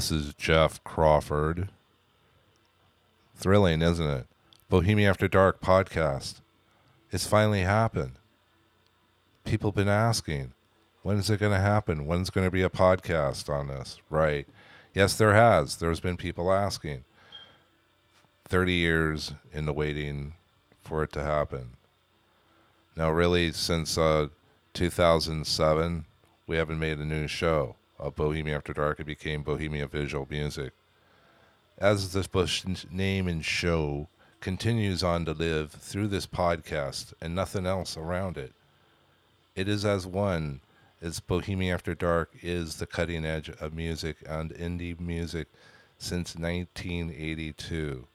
This 0.00 0.10
is 0.10 0.32
Jeff 0.32 0.82
Crawford. 0.82 1.68
Thrilling, 3.36 3.82
isn't 3.82 4.08
it? 4.08 4.26
Bohemia 4.70 5.10
After 5.10 5.28
Dark 5.28 5.60
podcast. 5.60 6.40
It's 7.10 7.26
finally 7.26 7.64
happened. 7.64 8.12
People 9.44 9.72
been 9.72 9.90
asking, 9.90 10.54
when 11.02 11.18
is 11.18 11.28
it 11.28 11.40
going 11.40 11.52
to 11.52 11.60
happen? 11.60 12.06
When's 12.06 12.30
going 12.30 12.46
to 12.46 12.50
be 12.50 12.62
a 12.62 12.70
podcast 12.70 13.50
on 13.54 13.68
this? 13.68 13.98
Right. 14.08 14.48
Yes, 14.94 15.18
there 15.18 15.34
has. 15.34 15.76
There's 15.76 16.00
been 16.00 16.16
people 16.16 16.50
asking. 16.50 17.04
30 18.48 18.72
years 18.72 19.34
in 19.52 19.66
the 19.66 19.74
waiting 19.74 20.32
for 20.82 21.02
it 21.02 21.12
to 21.12 21.22
happen. 21.22 21.72
Now, 22.96 23.10
really, 23.10 23.52
since 23.52 23.98
uh, 23.98 24.28
2007, 24.72 26.06
we 26.46 26.56
haven't 26.56 26.78
made 26.78 26.96
a 26.96 27.04
new 27.04 27.26
show 27.26 27.76
of 28.00 28.16
Bohemia 28.16 28.56
After 28.56 28.72
Dark. 28.72 28.98
It 28.98 29.04
became 29.04 29.42
Bohemia 29.42 29.86
Visual 29.86 30.26
Music. 30.28 30.72
As 31.78 32.12
this 32.12 32.26
Bush 32.26 32.64
name 32.90 33.28
and 33.28 33.44
show 33.44 34.08
continues 34.40 35.04
on 35.04 35.24
to 35.26 35.32
live 35.32 35.70
through 35.70 36.08
this 36.08 36.26
podcast 36.26 37.12
and 37.20 37.34
nothing 37.34 37.66
else 37.66 37.96
around 37.96 38.36
it, 38.36 38.52
it 39.54 39.68
is 39.68 39.84
as 39.84 40.06
one 40.06 40.60
as 41.02 41.20
Bohemia 41.20 41.74
After 41.74 41.94
Dark 41.94 42.30
is 42.42 42.76
the 42.76 42.86
cutting 42.86 43.24
edge 43.24 43.48
of 43.48 43.74
music 43.74 44.16
and 44.26 44.50
indie 44.50 44.98
music 44.98 45.48
since 45.98 46.34
1982. 46.34 48.06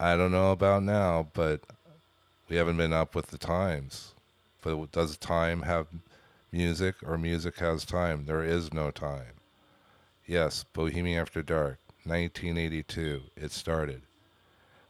I 0.00 0.16
don't 0.16 0.32
know 0.32 0.52
about 0.52 0.82
now, 0.82 1.28
but 1.32 1.60
we 2.48 2.56
haven't 2.56 2.76
been 2.76 2.92
up 2.92 3.14
with 3.14 3.28
the 3.28 3.38
times. 3.38 4.14
But 4.62 4.92
does 4.92 5.16
time 5.16 5.62
have 5.62 5.86
music 6.52 6.96
or 7.04 7.16
music 7.16 7.58
has 7.58 7.84
time? 7.84 8.26
There 8.26 8.44
is 8.44 8.72
no 8.74 8.90
time. 8.90 9.40
Yes, 10.26 10.64
Bohemia 10.72 11.20
After 11.20 11.42
Dark, 11.42 11.78
1982, 12.04 13.22
it 13.36 13.50
started. 13.50 14.02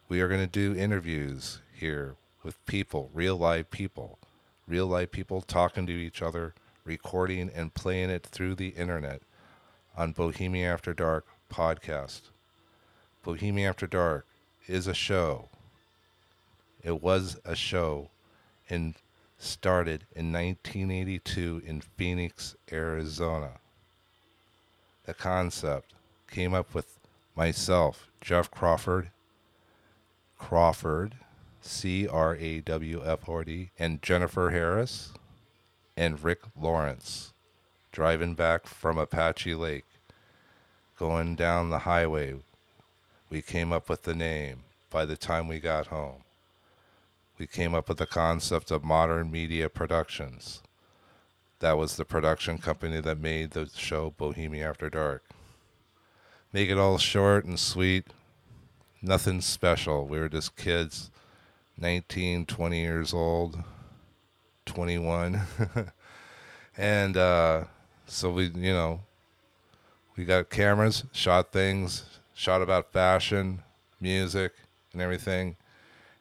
We 0.09 0.21
are 0.21 0.29
going 0.29 0.41
to 0.41 0.47
do 0.47 0.79
interviews 0.79 1.61
here 1.73 2.17
with 2.43 2.65
people, 2.67 3.11
real 3.15 3.37
live 3.37 3.71
people, 3.71 4.19
real 4.67 4.87
live 4.89 5.13
people 5.13 5.41
talking 5.41 5.87
to 5.87 5.93
each 5.93 6.21
other, 6.21 6.55
recording 6.85 7.51
and 7.55 7.73
playing 7.73 8.11
it 8.11 8.25
through 8.25 8.57
the 8.57 8.71
internet 8.71 9.23
on 9.97 10.13
Bohemia 10.13 10.73
After 10.73 10.93
Dark 10.93 11.27
podcast. 11.51 12.23
Bohemia 13.23 13.69
After 13.69 13.87
Dark 13.87 14.27
is 14.67 14.89
a 14.89 14.95
show. 14.95 15.49
It 16.83 17.01
was 17.01 17.39
a 17.45 17.55
show 17.55 18.11
and 18.69 18.97
started 19.43 20.05
in 20.15 20.33
1982 20.33 21.63
in 21.67 21.81
Phoenix, 21.81 22.57
Arizona. 22.71 23.53
The 25.05 25.15
concept 25.15 25.95
came 26.31 26.55
up 26.55 26.75
with 26.75 26.99
myself, 27.35 28.09
Jeff 28.21 28.51
Crawford, 28.51 29.11
Crawford, 30.39 31.17
C 31.61 32.07
R 32.07 32.37
A 32.37 32.61
W 32.61 33.03
F 33.05 33.29
O 33.29 33.35
R 33.35 33.45
D, 33.45 33.71
and 33.79 34.03
Jennifer 34.03 34.51
Harris 34.51 35.13
and 35.97 36.23
Rick 36.23 36.41
Lawrence 36.59 37.33
driving 37.93 38.35
back 38.35 38.67
from 38.67 38.97
Apache 38.97 39.55
Lake, 39.55 39.85
going 40.99 41.37
down 41.37 41.69
the 41.69 41.81
highway. 41.81 42.35
We 43.29 43.43
came 43.43 43.73
up 43.73 43.89
with 43.89 44.03
the 44.03 44.15
name 44.15 44.65
by 44.91 45.05
the 45.05 45.17
time 45.17 45.47
we 45.47 45.61
got 45.61 45.89
home. 45.89 46.25
We 47.43 47.49
came 47.49 47.75
up 47.75 47.89
with 47.89 47.99
the 47.99 48.07
concept 48.07 48.71
of 48.71 48.85
modern 48.85 49.33
media 49.33 49.69
productions. 49.69 50.63
That 51.59 51.77
was 51.77 51.97
the 51.97 52.05
production 52.05 52.57
company 52.57 53.01
that 53.01 53.19
made 53.19 53.51
the 53.51 53.69
show 53.75 54.15
Bohemia 54.17 54.69
After 54.69 54.89
Dark. 54.89 55.25
Make 56.53 56.71
it 56.71 56.79
all 56.79 56.99
short 56.99 57.45
and 57.45 57.59
sweet, 57.59 58.07
nothing 59.03 59.41
special. 59.41 60.07
We 60.07 60.21
were 60.21 60.29
just 60.29 60.55
kids, 60.55 61.11
19, 61.77 62.47
20 62.47 62.81
years 62.81 63.13
old, 63.13 63.59
21. 64.67 65.41
and 66.77 67.17
uh, 67.17 67.65
so 68.07 68.31
we, 68.31 68.53
you 68.55 68.73
know, 68.73 69.01
we 70.17 70.25
got 70.25 70.49
cameras, 70.49 71.03
shot 71.11 71.51
things, 71.51 72.05
shot 72.35 72.63
about 72.63 72.93
fashion, 72.93 73.65
music, 74.01 74.53
and 74.93 75.03
everything. 75.03 75.57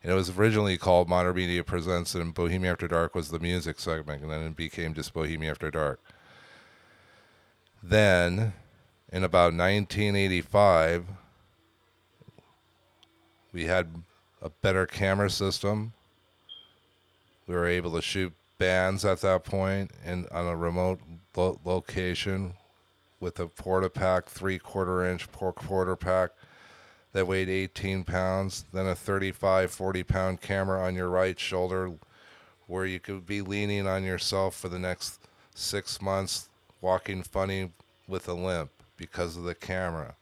And 0.03 0.12
it 0.12 0.15
was 0.15 0.36
originally 0.38 0.77
called 0.77 1.07
Modern 1.07 1.36
Media 1.36 1.63
Presents, 1.63 2.15
and 2.15 2.33
Bohemia 2.33 2.71
After 2.71 2.88
Dark 2.88 3.13
was 3.13 3.30
the 3.30 3.39
music 3.39 3.80
segment, 3.80 4.24
and 4.24 4.31
then 4.31 4.42
it 4.42 4.56
became 4.56 4.94
just 4.94 5.13
Bohemia 5.13 5.51
After 5.51 5.69
Dark. 5.69 6.00
Then, 7.83 8.53
in 9.12 9.24
about 9.24 9.53
1985, 9.53 11.06
we 13.53 13.65
had 13.65 14.03
a 14.42 14.50
better 14.50 14.86
camera 14.88 15.30
system. 15.30 15.94
We 17.48 17.56
were 17.56 17.68
able 17.68 17.92
to 17.94 18.01
shoot 18.01 18.33
bands 18.57 19.03
at 19.06 19.21
that 19.21 19.44
point 19.44 19.92
and 20.06 20.27
on 20.31 20.45
a 20.45 20.56
remote 20.56 21.00
lo- 21.36 21.59
location 21.65 22.53
with 23.19 23.39
a 23.39 23.48
Portapak 23.48 24.25
three 24.25 24.57
quarter 24.57 25.06
inch 25.06 25.31
por- 25.31 25.53
quarter 25.53 25.95
pack 25.95 26.31
that 27.13 27.28
weighed 27.28 27.50
18 27.50 28.04
pounds, 28.04 28.66
then 28.72 28.88
a 28.88 28.96
35, 28.96 29.72
40 29.72 30.04
pound 30.04 30.42
camera 30.42 30.81
on 30.81 30.96
your 30.96 31.10
right 31.10 31.40
shoulder 31.40 31.94
where 32.68 32.86
you 32.86 33.00
could 33.00 33.25
be 33.25 33.42
leaning 33.42 33.86
on 33.86 34.03
yourself 34.03 34.56
for 34.56 34.70
the 34.70 34.80
next 34.80 35.20
six 35.53 36.01
months, 36.01 36.48
walking 36.80 37.22
funny 37.22 37.72
with 38.08 38.27
a 38.27 38.34
limp 38.34 38.72
because 38.96 39.36
of 39.36 39.44
the 39.44 39.56
camera. 39.56 40.15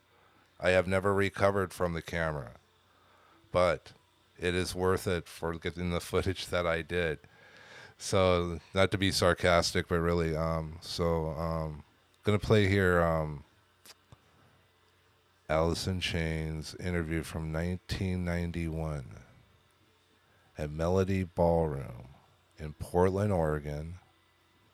I 0.59 0.71
have 0.71 0.87
never 0.87 1.13
recovered 1.13 1.71
from 1.73 1.93
the 1.93 2.01
camera, 2.01 2.51
but 3.51 3.91
it 4.39 4.55
is 4.55 4.73
worth 4.73 5.07
it 5.07 5.27
for 5.27 5.53
getting 5.53 5.91
the 5.91 5.99
footage 5.99 6.47
that 6.47 6.65
I 6.65 6.81
did. 6.81 7.19
So, 7.97 8.59
not 8.73 8.91
to 8.91 8.97
be 8.97 9.11
sarcastic, 9.11 9.89
but 9.89 9.99
really, 9.99 10.35
um, 10.35 10.77
so, 10.81 11.31
um, 11.31 11.83
gonna 12.23 12.39
play 12.39 12.67
here, 12.67 13.01
um, 13.01 13.43
In 15.49 15.99
Chains 15.99 16.75
interview 16.79 17.23
from 17.23 17.51
1991 17.51 19.15
at 20.55 20.69
Melody 20.69 21.23
Ballroom 21.23 22.09
in 22.59 22.73
Portland, 22.73 23.33
Oregon, 23.33 23.95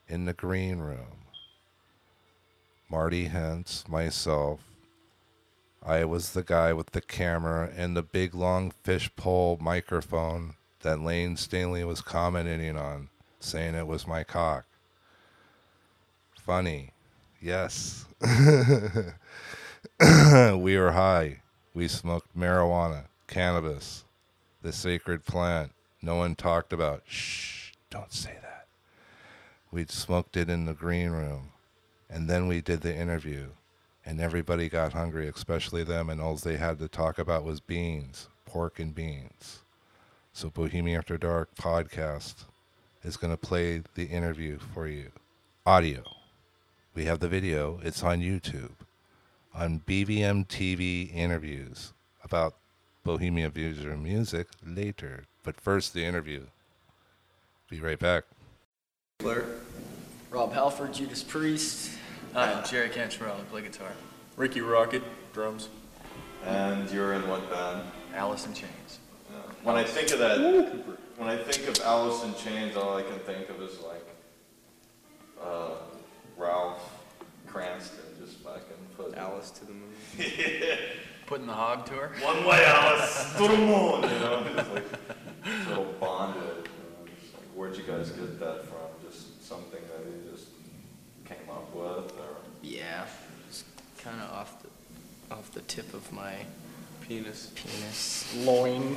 in 0.10 0.26
the 0.26 0.34
green 0.34 0.80
room. 0.80 1.28
Marty 2.90 3.26
Hentz, 3.26 3.88
myself, 3.88 4.60
I 5.82 6.04
was 6.04 6.34
the 6.34 6.44
guy 6.44 6.74
with 6.74 6.92
the 6.92 7.00
camera 7.00 7.72
and 7.74 7.96
the 7.96 8.04
big 8.04 8.36
long 8.36 8.74
fishpole 8.84 9.62
microphone 9.62 10.56
that 10.82 11.00
Layne 11.00 11.38
Staley 11.38 11.86
was 11.86 12.02
commenting 12.02 12.76
on, 12.76 13.08
saying 13.40 13.76
it 13.76 13.88
was 13.88 14.06
my 14.06 14.26
cock. 14.26 14.66
Funny, 16.38 16.92
yes. 17.42 18.08
we 20.58 20.78
were 20.78 20.92
high. 20.92 21.42
We 21.74 21.88
smoked 21.88 22.38
marijuana, 22.38 23.06
cannabis, 23.28 24.04
the 24.62 24.74
sacred 24.74 25.24
plant 25.24 25.72
no 26.02 26.16
one 26.16 26.36
talked 26.36 26.74
about. 26.74 27.04
Shh, 27.06 27.72
don't 27.90 28.12
say 28.12 28.36
that. 28.42 28.68
We'd 29.72 29.90
smoked 29.90 30.36
it 30.36 30.50
in 30.50 30.66
the 30.66 30.74
green 30.74 31.12
room. 31.12 31.52
And 32.10 32.30
then 32.30 32.48
we 32.48 32.60
did 32.60 32.82
the 32.82 32.94
interview. 32.94 33.52
And 34.06 34.20
everybody 34.20 34.68
got 34.68 34.92
hungry, 34.92 35.30
especially 35.30 35.86
them, 35.86 36.10
and 36.10 36.20
all 36.20 36.36
they 36.36 36.58
had 36.58 36.78
to 36.80 36.90
talk 36.90 37.18
about 37.18 37.46
was 37.46 37.62
beans, 37.62 38.28
pork 38.46 38.80
and 38.80 38.94
beans. 38.94 39.64
So 40.34 40.50
Bohemia 40.50 40.98
After 40.98 41.18
Dark 41.18 41.56
podcast 41.56 42.44
is 43.02 43.16
going 43.16 43.32
to 43.32 43.38
play 43.38 43.82
the 43.96 44.08
interview 44.08 44.60
for 44.60 44.88
you. 44.88 45.12
Audio. 45.66 46.04
We 46.94 47.06
have 47.06 47.20
the 47.20 47.30
video. 47.30 47.80
It's 47.82 48.04
on 48.04 48.20
YouTube 48.20 48.85
on 49.56 49.82
BVM 49.88 50.48
TV 50.48 51.14
interviews 51.16 51.94
about 52.24 52.56
Bohemia 53.04 53.50
Visual 53.50 53.96
Music 53.96 54.48
later. 54.66 55.24
But 55.44 55.60
first, 55.62 55.94
the 55.94 56.04
interview. 56.04 56.46
Be 57.70 57.80
right 57.80 58.00
back. 58.00 58.26
Blair. 59.20 59.46
Rob 60.30 60.52
Halford, 60.54 60.94
Judas 60.94 61.24
Priest. 61.24 61.92
Uh, 62.36 62.62
Jerry 62.64 62.90
Cantrell, 62.90 63.38
play 63.50 63.62
guitar. 63.62 63.92
Ricky 64.36 64.60
Rocket, 64.60 65.04
drums. 65.34 65.70
And 66.46 66.90
you're 66.92 67.14
in 67.14 67.28
what 67.28 67.50
band? 67.50 67.84
Alice 68.14 68.46
in 68.46 68.54
Chains. 68.54 69.00
When 69.64 69.76
I 69.76 69.84
think 69.84 70.12
of 70.12 70.20
that, 70.20 70.38
when 71.18 71.30
I 71.30 71.38
think 71.38 71.68
of 71.68 71.84
Alice 71.84 72.24
in 72.24 72.36
Chains, 72.36 72.76
all 72.76 72.98
I 72.98 73.02
can 73.02 73.18
think 73.20 73.50
of 73.50 73.62
is 73.62 73.80
like 73.80 74.06
uh, 75.42 75.70
Ralph 76.38 76.92
Cranston 77.48 78.06
just 78.20 78.38
fucking 78.40 78.85
put 78.98 79.16
Alice 79.16 79.52
to 79.52 79.66
the 79.66 79.72
moon. 79.74 79.94
yeah. 80.18 80.76
Putting 81.28 81.48
the 81.48 81.54
hog 81.54 81.88
to 81.88 81.94
her. 81.94 82.12
One 82.24 82.46
way, 82.46 82.64
Alice, 82.66 83.34
to 83.38 83.44
the 83.48 83.58
moon. 83.58 84.04
You 84.04 84.20
know, 84.20 84.46
just 84.56 84.72
like 84.72 84.84
so 85.66 85.84
bonded. 86.00 86.44
You 86.44 86.52
know, 86.54 87.10
just 87.20 87.34
like, 87.34 87.44
where'd 87.56 87.76
you 87.76 87.82
guys 87.84 88.12
get 88.12 88.40
that 88.40 88.64
from? 88.66 88.78
Just 89.10 89.44
something 89.48 89.80
that 89.92 90.06
you 90.06 90.32
just 90.32 90.50
came 91.26 91.50
up 91.50 91.74
with, 91.74 92.12
or 92.20 92.36
Yeah, 92.62 93.06
it's 93.50 93.64
kind 93.98 94.22
of 94.22 94.32
off 94.34 94.62
the 94.62 95.34
off 95.34 95.52
the 95.54 95.62
tip 95.62 95.92
of 95.96 96.12
my 96.14 96.36
Penis. 97.02 97.52
penis. 97.56 98.32
Loin. 98.46 98.96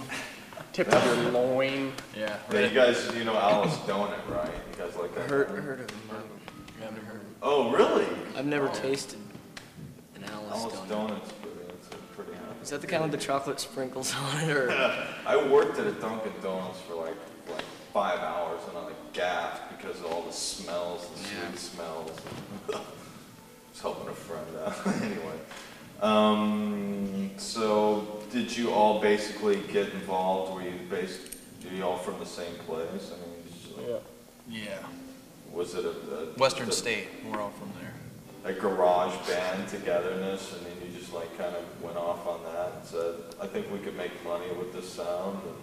Tip 0.75 0.89
of 0.93 1.23
your 1.23 1.31
loin. 1.33 1.93
Yeah. 2.15 2.37
Yeah, 2.53 2.61
you 2.61 2.75
guys, 2.75 3.11
you 3.17 3.25
know 3.25 3.37
Alice 3.39 3.75
Donut, 3.87 4.19
right? 4.29 4.51
You 4.73 4.85
guys 4.85 4.95
like 4.97 5.15
that? 5.15 5.31
Heard 5.31 5.47
kind 5.47 5.59
of- 5.61 5.65
heard 5.65 5.81
of 5.81 5.91
him. 5.91 5.99
Haven't 6.83 7.05
heard. 7.05 7.21
Oh, 7.43 7.71
really? 7.71 8.07
I've 8.37 8.45
never 8.47 8.69
Oh. 8.69 8.73
tasted 8.75 9.19
an 9.19 9.28
Alice, 10.33 10.51
Alice 10.53 10.75
donut. 10.75 10.89
Donuts, 10.89 11.31
it's 11.71 11.89
a 11.95 11.97
pretty 12.17 12.33
Is 12.63 12.71
that 12.71 12.81
the 12.81 12.87
kind 12.87 13.03
with 13.03 13.13
the 13.13 13.19
chocolate 13.19 13.61
sprinkles 13.61 14.15
on 14.15 14.41
it, 14.43 14.51
or? 14.57 14.71
I 15.27 15.37
worked 15.51 15.79
at 15.79 15.87
a 15.87 15.93
Dunkin' 15.93 16.33
Donuts 16.43 16.81
for 16.83 16.95
like 16.95 17.17
like 17.51 17.65
five 17.93 18.19
hours 18.21 18.61
and 18.69 18.77
I 18.79 18.85
like 18.85 19.13
gasped 19.13 19.77
because 19.77 19.99
of 20.01 20.07
all 20.07 20.23
the 20.23 20.33
smells, 20.33 21.09
the 21.09 21.19
sweet 21.25 21.59
smells. 21.59 22.11
Just 22.69 23.83
helping 23.83 24.09
a 24.09 24.13
friend 24.13 24.47
out. 24.65 24.87
anyway, 25.03 25.39
um, 26.03 27.31
so 27.37 28.21
did 28.31 28.55
you 28.57 28.71
all 28.73 29.01
basically 29.01 29.57
get 29.73 29.89
involved? 29.93 30.55
Were 30.55 30.63
you 30.63 30.79
based? 30.91 31.37
Are 31.71 31.75
you 31.75 31.83
all 31.85 31.97
from 31.99 32.19
the 32.19 32.27
same 32.27 32.55
place? 32.67 33.13
I 33.13 33.17
mean, 33.27 33.37
just 33.53 33.77
like, 33.77 34.03
Yeah. 34.49 34.79
was 35.53 35.75
it 35.75 35.85
a, 35.85 35.89
a 35.91 36.25
Western 36.39 36.69
a- 36.69 36.73
State. 36.73 37.09
We're 37.31 37.41
all 37.41 37.51
from 37.51 37.71
there. 37.81 37.88
A 38.49 38.55
garage 38.55 39.15
band 39.29 39.69
togetherness, 39.69 40.55
and 40.57 40.65
then 40.67 40.73
you 40.85 40.99
just 40.99 41.13
like 41.13 41.37
kind 41.39 41.55
of 41.55 41.65
went 41.83 41.97
off 41.97 42.27
on 42.27 42.43
that 42.45 42.73
and 42.77 42.85
said, 42.85 43.15
"I 43.41 43.47
think 43.47 43.71
we 43.73 43.79
could 43.79 43.97
make 43.97 44.13
money 44.25 44.47
with 44.59 44.73
this 44.73 44.91
sound." 44.93 45.41
And 45.45 45.55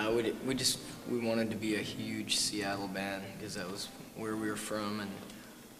No, 0.00 0.14
we, 0.16 0.32
we 0.46 0.54
just 0.54 0.78
we 1.10 1.18
wanted 1.18 1.50
to 1.50 1.56
be 1.56 1.76
a 1.76 1.80
huge 1.82 2.36
Seattle 2.36 2.88
band 2.88 3.22
because 3.38 3.54
that 3.54 3.70
was 3.70 3.88
where 4.16 4.36
we 4.36 4.48
were 4.48 4.56
from, 4.56 5.00
and 5.00 5.10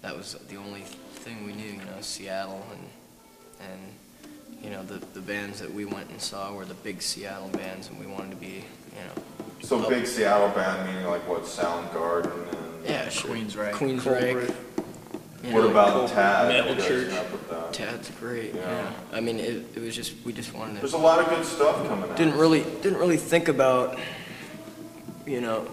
that 0.02 0.16
was 0.16 0.34
the 0.48 0.56
only 0.56 0.80
thing 0.80 1.44
we 1.46 1.52
knew, 1.52 1.72
you 1.72 1.84
know, 1.84 2.00
Seattle, 2.00 2.64
and 2.72 3.70
and 3.70 4.62
you 4.64 4.70
know 4.70 4.82
the 4.82 5.04
the 5.14 5.20
bands 5.20 5.60
that 5.60 5.72
we 5.72 5.84
went 5.84 6.08
and 6.10 6.20
saw 6.20 6.52
were 6.54 6.64
the 6.64 6.74
big 6.74 7.02
Seattle 7.02 7.48
bands, 7.48 7.88
and 7.88 7.98
we 8.00 8.06
wanted 8.06 8.30
to 8.30 8.36
be, 8.36 8.64
you 8.96 9.04
know. 9.06 9.22
so 9.62 9.80
up- 9.80 9.90
big 9.90 10.06
Seattle 10.06 10.48
band, 10.50 10.88
meaning 10.88 11.06
like 11.06 11.26
what 11.28 11.42
Soundgarden 11.42 12.48
and 12.48 12.84
Yeah, 12.86 13.08
sure. 13.10 13.30
Queensryche. 13.36 13.72
Queensryche. 13.72 14.54
You 15.42 15.52
What 15.52 15.62
know, 15.64 15.70
about 15.70 16.08
Tad? 16.08 16.48
Metal 16.48 16.70
You 16.72 16.78
guys 16.78 16.86
Church. 16.86 17.12
up 17.12 17.32
with 17.32 17.50
that? 17.50 17.72
Tad's 17.72 18.10
great. 18.10 18.54
Yeah. 18.54 18.60
Yeah. 18.70 18.92
I 19.12 19.20
mean, 19.20 19.38
it, 19.40 19.64
it 19.76 19.80
was 19.80 19.94
just 19.96 20.14
we 20.24 20.32
just 20.32 20.54
wanted 20.54 20.74
to. 20.74 20.80
There's 20.80 20.92
a 20.92 20.98
lot 20.98 21.18
of 21.20 21.28
good 21.28 21.44
stuff 21.44 21.86
coming 21.88 22.10
out. 22.10 22.16
didn't 22.16 22.38
really 22.38 22.62
didn't 22.82 22.98
really 22.98 23.16
think 23.16 23.48
about 23.48 23.98
you 25.26 25.40
know 25.40 25.66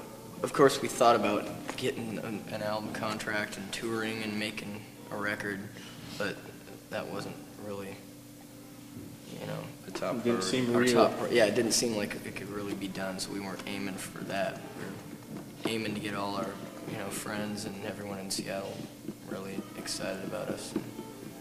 of 0.44 0.54
course 0.54 0.82
we 0.82 0.88
thought 0.88 1.16
about 1.16 1.46
getting 1.76 2.20
an, 2.20 2.44
an 2.52 2.62
album 2.62 2.94
contract 2.94 3.58
and 3.58 3.72
touring 3.72 4.22
and 4.24 4.38
making 4.38 4.80
a 5.12 5.16
record 5.18 5.60
but 6.20 6.36
that 6.92 7.08
wasn't 7.08 7.36
really 7.66 7.96
you 9.42 9.48
know 9.48 9.58
The 9.86 9.92
top 9.92 10.12
Didn't 10.24 10.42
priority. 10.42 10.48
seem 10.48 10.76
our 10.76 10.82
real. 10.82 10.94
top 10.94 11.14
yeah 11.32 11.46
it 11.46 11.56
didn't 11.56 11.72
seem 11.72 11.96
like 11.98 12.16
it 12.26 12.36
could 12.36 12.50
really 12.50 12.76
be 12.76 12.88
done 12.88 13.18
so 13.18 13.32
we 13.32 13.40
weren't 13.40 13.64
aiming 13.66 13.96
for 13.96 14.24
that 14.26 14.62
we 14.78 14.86
were 14.86 15.72
aiming 15.76 15.96
to 15.96 16.00
get 16.00 16.14
all 16.14 16.36
our 16.36 16.50
you 16.92 16.98
know 16.98 17.08
friends 17.10 17.66
and 17.66 17.76
everyone 17.86 18.20
in 18.20 18.30
Seattle 18.30 18.78
really 19.32 19.60
excited 19.78 20.24
about 20.26 20.50
us 20.50 20.74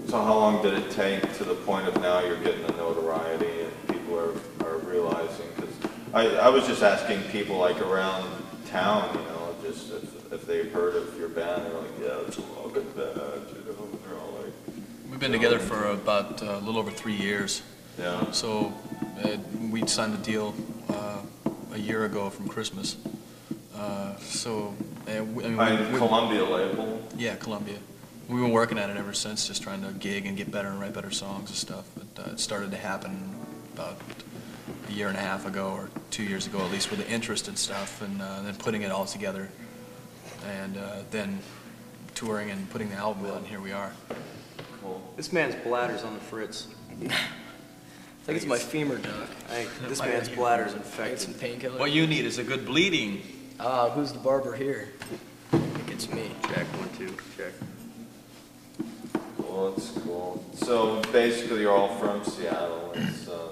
So 0.07 0.23
how 0.23 0.35
long 0.35 0.63
did 0.63 0.75
it 0.75 0.91
take 0.91 1.23
to 1.39 1.45
the 1.45 1.55
point 1.55 1.87
of 1.89 2.01
now 2.01 2.21
you're 2.21 2.43
getting 2.43 2.63
the 2.67 2.73
notoriety 2.73 3.63
and 3.63 3.89
people 3.89 4.19
are, 4.19 4.33
are 4.67 4.79
realizing? 4.79 5.47
Because 5.57 5.75
I, 6.15 6.27
I 6.37 6.49
was 6.49 6.67
just 6.67 6.83
asking 6.83 7.23
people 7.25 7.57
like 7.59 7.81
around 7.81 8.27
town, 8.67 9.11
you 9.15 9.21
know, 9.27 9.55
just 9.63 9.93
if, 9.93 10.33
if 10.33 10.47
they've 10.47 10.71
heard 10.73 10.95
of 10.97 11.19
your 11.19 11.29
band, 11.29 11.65
they're 11.65 11.75
like, 11.75 11.91
yeah, 12.01 12.27
it's 12.27 12.39
a 12.39 12.43
rocket 12.43 12.97
band, 12.97 13.43
you 13.51 13.73
know, 13.73 13.89
and 13.91 14.01
they're 14.05 14.19
all 14.19 14.33
like, 14.43 14.53
We've 15.11 15.21
been 15.21 15.33
together 15.33 15.59
for 15.59 15.87
about 15.91 16.43
uh, 16.43 16.57
a 16.57 16.61
little 16.61 16.79
over 16.79 16.91
three 16.91 17.17
years. 17.17 17.63
Yeah. 17.99 18.31
So 18.31 18.73
uh, 19.25 19.37
we 19.71 19.87
signed 19.87 20.15
a 20.15 20.19
deal 20.19 20.55
uh, 20.89 21.19
a 21.73 21.79
year 21.79 22.05
ago 22.05 22.31
from 22.31 22.49
Christmas. 22.49 22.97
Uh, 23.79 24.17
so 24.19 24.75
uh, 25.07 25.23
we, 25.25 25.45
I 25.45 25.49
mean, 25.49 25.57
By 25.57 25.81
we- 25.81 25.93
we- 25.93 25.99
Columbia 25.99 26.45
label? 26.45 27.01
Yeah, 27.17 27.37
Columbia. 27.37 27.79
We've 28.29 28.43
been 28.43 28.51
working 28.51 28.77
at 28.79 28.91
it 28.91 28.97
ever 28.97 29.15
since, 29.15 29.47
just 29.47 29.63
trying 29.63 29.83
to 29.83 29.93
gig 29.93 30.27
and 30.27 30.37
get 30.37 30.51
better 30.51 30.69
and 30.69 30.79
write 30.81 30.93
better 30.93 31.11
songs 31.11 31.49
and 31.49 31.57
stuff. 31.57 31.87
But 31.97 32.27
uh, 32.29 32.31
it 32.33 32.41
started 32.41 32.71
to 32.73 32.77
happen 32.77 33.35
about 33.75 33.97
a 34.89 34.93
year 34.93 35.09
and 35.09 35.17
a 35.17 35.21
half 35.21 35.47
ago, 35.47 35.69
or 35.71 35.89
two 36.11 36.25
years 36.25 36.47
ago 36.47 36.59
at 36.61 36.71
least, 36.71 36.91
with 36.91 36.99
the 36.99 37.09
interest 37.11 37.49
and 37.49 37.57
stuff, 37.57 38.03
and 38.03 38.21
uh, 38.21 38.43
then 38.43 38.55
putting 38.57 38.83
it 38.83 38.91
all 38.91 39.07
together, 39.07 39.49
and 40.47 40.77
uh, 40.77 40.97
then 41.11 41.39
touring 42.15 42.51
and 42.51 42.69
putting 42.71 42.91
the 42.91 42.97
album 42.97 43.25
out, 43.27 43.39
and 43.39 43.47
here 43.47 43.61
we 43.61 43.73
are. 43.73 43.93
Cool. 44.83 45.01
This 45.17 45.33
man's 45.33 45.55
bladder's 45.65 46.03
on 46.03 46.13
the 46.15 46.21
fritz. 46.21 46.67
I 47.01 47.07
think 48.33 48.37
it's 48.43 48.47
my 48.47 48.59
femur 48.59 48.99
doc 48.99 49.15
I 49.49 49.65
think 49.65 49.89
this 49.89 50.01
man's 50.01 50.29
be. 50.29 50.35
bladder's 50.35 50.75
infected. 50.75 51.19
some 51.21 51.33
painkillers 51.33 51.79
What 51.79 51.93
you 51.93 52.07
need 52.07 52.27
is 52.27 52.37
a 52.37 52.45
good 52.45 52.67
bleeding. 52.67 53.23
Ah, 53.61 53.91
who's 53.91 54.13
the 54.13 54.21
barber 54.21 54.55
here? 54.55 54.89
I 55.53 55.59
think 55.59 55.91
it's 55.91 56.09
me. 56.11 56.31
Check, 56.45 56.65
one, 56.79 56.89
two, 56.97 57.13
check. 57.37 57.53
Cool, 59.37 59.73
that's 59.73 59.91
cool. 59.91 60.45
So 60.55 61.03
basically 61.11 61.63
you're 61.63 61.77
all 61.77 61.93
from 61.97 62.23
Seattle, 62.25 62.93
it's, 62.95 63.29
uh, 63.29 63.49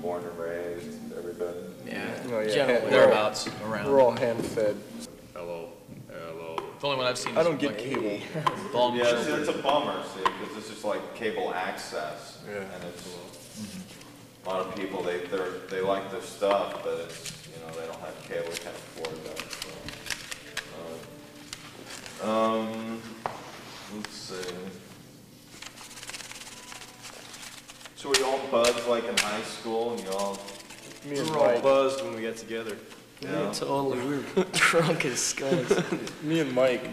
born 0.00 0.24
and 0.24 0.38
raised, 0.38 1.14
everybody? 1.16 1.58
Yeah. 1.84 2.22
Oh, 2.30 2.40
yeah. 2.40 2.54
Generally. 2.54 2.90
Thereabouts, 2.90 3.48
around. 3.62 3.90
We're 3.90 4.00
all 4.00 4.12
hand 4.12 4.42
fed. 4.46 4.76
Hello. 5.34 5.68
Hello. 6.10 6.56
The 6.80 6.86
only 6.86 6.96
one 6.96 7.06
I've 7.06 7.18
seen 7.18 7.36
I 7.36 7.40
is 7.42 7.46
don't 7.46 7.60
get 7.60 7.72
like 7.72 7.78
cable. 7.78 8.18
Bald 8.72 8.94
Yeah, 8.94 9.22
see, 9.22 9.30
it's 9.32 9.50
a 9.50 9.58
bummer, 9.58 10.02
see, 10.14 10.22
because 10.22 10.56
it's 10.56 10.70
just 10.70 10.84
like 10.84 11.14
cable 11.14 11.52
access. 11.52 12.42
Yeah. 12.48 12.60
And 12.60 12.84
it's, 12.84 13.14
a 14.46 14.48
lot 14.48 14.66
of 14.66 14.74
people, 14.74 15.02
they, 15.02 15.18
they're, 15.26 15.50
they 15.70 15.82
like 15.82 16.10
their 16.10 16.22
stuff, 16.22 16.82
but 16.82 17.00
it's, 17.00 17.43
you 17.66 17.72
know, 17.72 17.80
they 17.80 17.86
don't 17.86 18.00
have 18.00 18.14
cable, 18.28 18.50
they 18.50 18.58
can't 18.58 18.76
afford 18.76 19.24
that, 19.24 19.38
so. 22.20 22.26
uh, 22.26 22.30
Um, 22.30 23.02
let's 23.96 24.10
see. 24.16 24.54
So 27.96 28.08
were 28.10 28.16
you 28.18 28.26
all 28.26 28.40
buds 28.50 28.86
like 28.86 29.04
in 29.08 29.16
high 29.18 29.40
school 29.42 29.92
and 29.92 30.00
you 30.02 30.10
all, 30.10 30.38
Me 31.04 31.12
We 31.12 31.18
and 31.20 31.30
were 31.30 31.38
all 31.38 31.46
Mike. 31.46 31.62
buzzed 31.62 32.04
when 32.04 32.14
we 32.14 32.22
got 32.22 32.36
together. 32.36 32.76
Yeah, 33.20 33.50
totally. 33.52 33.98
We 34.00 34.16
were 34.16 34.44
drunk 34.52 35.04
as 35.06 35.20
skunks. 35.20 35.72
Me 36.22 36.40
and 36.40 36.52
Mike, 36.52 36.86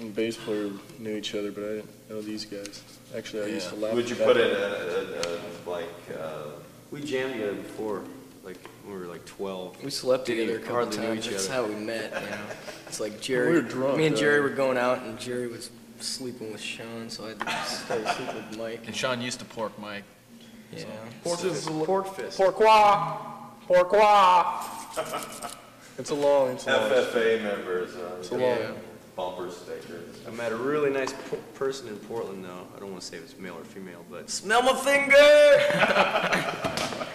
and 0.00 0.12
bass 0.14 0.36
player, 0.36 0.70
knew 0.98 1.16
each 1.16 1.34
other, 1.36 1.52
but 1.52 1.62
I 1.62 1.66
didn't 1.68 2.10
know 2.10 2.20
these 2.22 2.44
guys. 2.44 2.82
Actually, 3.16 3.44
I 3.44 3.46
used 3.54 3.68
to 3.68 3.76
laugh. 3.76 3.94
would 3.94 4.10
you 4.10 4.16
at 4.16 4.24
put 4.26 4.34
that. 4.36 4.46
it 4.46 4.52
at, 4.52 5.26
at, 5.26 5.34
at, 5.34 5.40
like, 5.68 5.88
uh, 6.20 6.42
We 6.90 7.02
jammed 7.02 7.34
together 7.34 7.54
before, 7.54 8.02
like 8.44 8.56
when 8.84 8.94
we 8.94 9.00
were 9.00 9.06
like 9.06 9.24
12. 9.26 9.82
We 9.84 9.90
slept 9.90 10.26
Didn't 10.26 10.46
together 10.46 10.58
a 10.58 10.62
couple 10.62 10.76
hardly 10.76 10.96
know 10.98 11.14
times. 11.14 11.26
each 11.26 11.32
That's 11.32 11.50
other. 11.50 11.68
how 11.68 11.74
we 11.78 11.84
met. 11.84 12.12
You 12.22 12.30
know, 12.30 12.38
it's 12.86 13.00
like 13.00 13.20
Jerry. 13.20 13.52
We 13.52 13.60
were 13.60 13.68
drunk, 13.68 13.98
Me 13.98 14.06
and 14.06 14.16
Jerry 14.16 14.36
though. 14.36 14.42
were 14.44 14.48
going 14.50 14.78
out, 14.78 15.02
and 15.02 15.18
Jerry 15.18 15.48
was 15.48 15.70
sleeping 16.00 16.52
with 16.52 16.60
Sean, 16.60 17.10
so 17.10 17.24
I 17.24 17.28
had 17.30 17.40
to 17.40 17.50
stay 17.66 18.04
sleep 18.14 18.34
with 18.34 18.56
Mike. 18.58 18.86
And 18.86 18.94
Sean 18.94 19.20
used 19.20 19.40
to 19.40 19.44
pork 19.44 19.76
Mike. 19.78 20.04
Yeah. 20.72 20.84
Pork, 21.24 21.40
Pork 21.86 22.14
fist. 22.14 22.38
pourquoi? 22.38 23.16
Pourquoi? 23.66 24.44
It's 25.98 26.10
a 26.10 26.14
long, 26.14 26.50
it's 26.50 26.64
a 26.68 26.76
long. 26.76 26.90
FFA 26.90 27.42
members, 27.42 27.96
uh, 27.96 28.16
It's 28.20 28.30
a 28.30 28.36
long. 28.36 28.58
bumper 29.16 29.50
stickers. 29.50 30.20
I 30.28 30.30
met 30.30 30.52
a 30.52 30.56
really 30.56 30.90
nice 30.90 31.12
p- 31.12 31.36
person 31.54 31.88
in 31.88 31.96
Portland, 31.96 32.44
though. 32.44 32.68
I 32.76 32.78
don't 32.78 32.92
want 32.92 33.02
to 33.02 33.06
say 33.08 33.16
if 33.16 33.24
it's 33.24 33.36
male 33.36 33.58
or 33.58 33.64
female, 33.64 34.04
but 34.08 34.30
Smell 34.30 34.62
my 34.62 34.74
finger. 34.74 35.16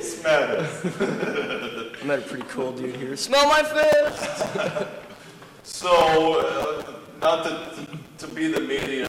Smell 0.00 0.60
it. 0.60 1.96
I 2.00 2.04
met 2.04 2.18
a 2.18 2.22
pretty 2.22 2.44
cool 2.48 2.72
dude 2.72 2.96
here. 2.96 3.16
Smell 3.16 3.48
my 3.48 3.62
fist. 3.62 4.48
So, 5.62 6.40
uh, 6.40 6.94
not 7.20 7.44
to, 7.44 7.50
to, 7.86 8.26
to 8.26 8.34
be 8.34 8.50
the 8.50 8.60
media, 8.60 9.06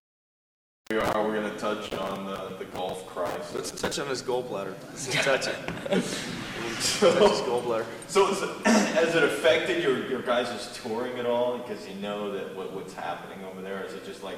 we 0.91 0.97
are, 0.97 1.23
we're 1.23 1.35
gonna 1.35 1.57
touch 1.57 1.93
on 1.93 2.25
the, 2.25 2.55
the 2.57 2.65
golf 2.65 3.05
crisis. 3.07 3.53
let's 3.53 3.71
touch 3.71 3.99
on 3.99 4.07
his 4.07 4.23
gallbladder. 4.23 4.73
Let's 4.87 5.07
just 5.07 5.23
touch 5.23 5.47
it. 5.47 5.55
touch 5.89 5.99
his 5.99 7.41
gallbladder. 7.41 7.85
So, 8.07 8.29
is 8.31 8.41
it, 8.41 8.49
has 8.65 9.15
it 9.15 9.23
affected 9.23 9.83
your, 9.83 10.07
your 10.09 10.21
guys' 10.21 10.79
touring 10.81 11.17
at 11.19 11.25
all? 11.25 11.57
Because 11.59 11.87
you 11.87 11.95
know 11.95 12.31
that 12.31 12.55
what, 12.55 12.73
what's 12.73 12.93
happening 12.93 13.43
over 13.45 13.61
there? 13.61 13.83
Is 13.83 13.93
it 13.93 14.05
just 14.05 14.23
like, 14.23 14.37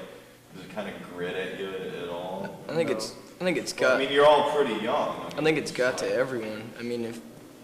does 0.54 0.66
it 0.66 0.72
kind 0.72 0.90
of 0.90 0.96
grit 1.13 1.36
at 1.36 1.60
you 1.60 1.70
at, 1.70 2.04
at 2.04 2.10
all? 2.10 2.60
I 2.68 2.74
think 2.74 2.90
it's. 2.90 3.13
I 3.41 3.43
think 3.43 3.57
it's 3.57 3.75
Well, 3.75 3.95
I 3.95 3.98
mean, 3.98 4.12
you're 4.12 4.27
all 4.27 4.51
pretty 4.51 4.75
young. 4.83 5.15
I 5.36 5.41
think 5.41 5.57
it's 5.57 5.71
got 5.71 5.98
to 6.00 6.13
everyone. 6.13 6.62
I 6.79 6.83
mean, 6.83 7.05
if 7.05 7.19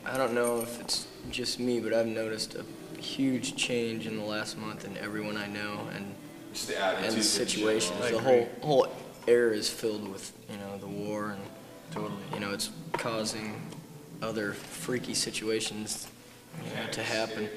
I 0.07 0.17
don't 0.17 0.33
know 0.33 0.61
if 0.61 0.81
it's 0.81 1.05
just 1.29 1.59
me, 1.59 1.79
but 1.79 1.93
I've 1.93 2.07
noticed 2.07 2.55
a 2.55 2.65
huge 2.99 3.55
change 3.55 4.07
in 4.07 4.17
the 4.17 4.23
last 4.23 4.57
month 4.57 4.85
in 4.85 4.97
everyone 4.97 5.37
I 5.37 5.45
know 5.45 5.87
and 5.93 6.15
Just 6.51 6.69
the 6.69 6.83
and 6.83 7.05
attitudes 7.05 7.29
situations. 7.29 8.09
The 8.09 8.17
whole 8.17 8.49
whole 8.61 8.87
air 9.27 9.51
is 9.51 9.69
filled 9.69 10.11
with 10.11 10.33
you 10.49 10.57
know 10.57 10.79
the 10.79 10.87
war 10.87 11.29
and 11.29 11.41
totally. 11.91 12.23
You 12.33 12.39
know, 12.39 12.53
it's 12.53 12.71
causing 12.93 13.61
other 14.23 14.53
freaky 14.53 15.13
situations 15.13 16.07
you 16.65 16.73
know, 16.73 16.89
to 16.89 17.03
happen. 17.03 17.49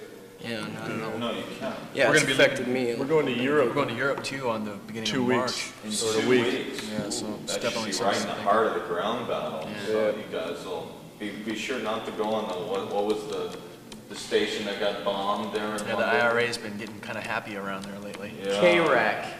Yeah, 0.43 0.65
and 0.65 0.79
I 0.79 0.89
don't 0.89 1.01
know. 1.01 1.19
No, 1.19 1.33
you 1.33 1.45
can't. 1.59 1.75
Yeah, 1.95 2.09
We're 2.09 2.15
it's 2.17 2.25
gonna 2.25 2.37
be 2.37 2.43
affected 2.43 2.69
me. 2.69 2.95
We're 2.95 3.05
going 3.05 3.27
to 3.27 3.33
Europe. 3.33 3.69
We're 3.69 3.75
going 3.75 3.89
to 3.89 3.95
Europe 3.95 4.25
too 4.25 4.49
on 4.49 4.65
the 4.65 4.73
beginning 4.87 5.09
Two 5.11 5.21
of 5.23 5.27
weeks. 5.27 5.73
March. 5.85 5.95
Sort 5.95 6.17
of 6.17 6.23
Two 6.23 6.29
week. 6.31 6.45
weeks. 6.45 6.89
Yeah, 6.91 7.11
so 7.11 7.27
it's 7.45 7.53
That 7.55 7.63
definitely 7.63 7.93
should 7.93 8.01
be 8.01 8.05
right 8.07 8.17
in 8.21 8.27
the 8.29 8.35
to 8.35 8.41
heart 8.43 8.67
of 8.69 8.75
the 8.75 8.81
ground 8.89 9.29
battle. 9.29 9.69
So 9.87 9.93
Yeah. 10.11 10.17
you 10.17 10.25
guys 10.33 10.65
will 10.65 10.91
be, 11.19 11.31
be 11.31 11.55
sure 11.57 11.79
not 11.81 12.07
to 12.07 12.13
go 12.13 12.25
on 12.25 12.49
the 12.49 12.55
what, 12.55 12.93
what 12.93 13.05
was 13.07 13.27
the 13.27 13.57
the 14.09 14.17
station 14.17 14.65
that 14.65 14.81
got 14.81 15.05
bombed 15.05 15.55
there 15.55 15.67
in 15.67 15.73
Yeah, 15.73 15.95
the 15.95 15.95
London? 15.97 16.21
IRA's 16.27 16.59
been 16.59 16.77
getting 16.79 16.99
kind 17.01 17.17
of 17.17 17.23
happy 17.25 17.57
around 17.57 17.85
there 17.85 17.99
lately. 18.01 18.33
Yeah. 18.43 18.61
K-Rack. 18.61 19.33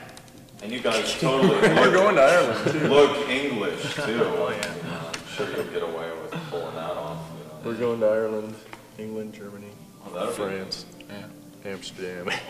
And 0.63 0.71
you 0.71 0.79
guys 0.81 1.19
totally 1.19 1.57
We're 1.77 1.91
going 1.93 2.15
to 2.17 2.23
Ireland 2.23 2.71
too. 2.71 2.87
look 2.89 3.29
English 3.29 3.83
too. 3.95 4.21
Oh, 4.23 4.51
yeah. 4.51 4.75
You 4.75 4.83
I'm 5.09 5.27
sure 5.35 5.51
you'll 5.57 5.73
get 5.73 5.83
away 5.83 6.11
with 6.23 6.31
pulling 6.51 6.75
that 6.77 6.91
off. 6.93 7.19
You 7.33 7.47
know. 7.49 7.59
We're 7.65 7.79
going 7.79 7.99
to 8.01 8.07
Ireland, 8.07 8.55
England, 8.99 9.33
Germany, 9.35 9.73
Oh, 10.07 10.31
France, 10.31 10.87
Yeah. 11.09 11.71
Amsterdam. 11.71 12.31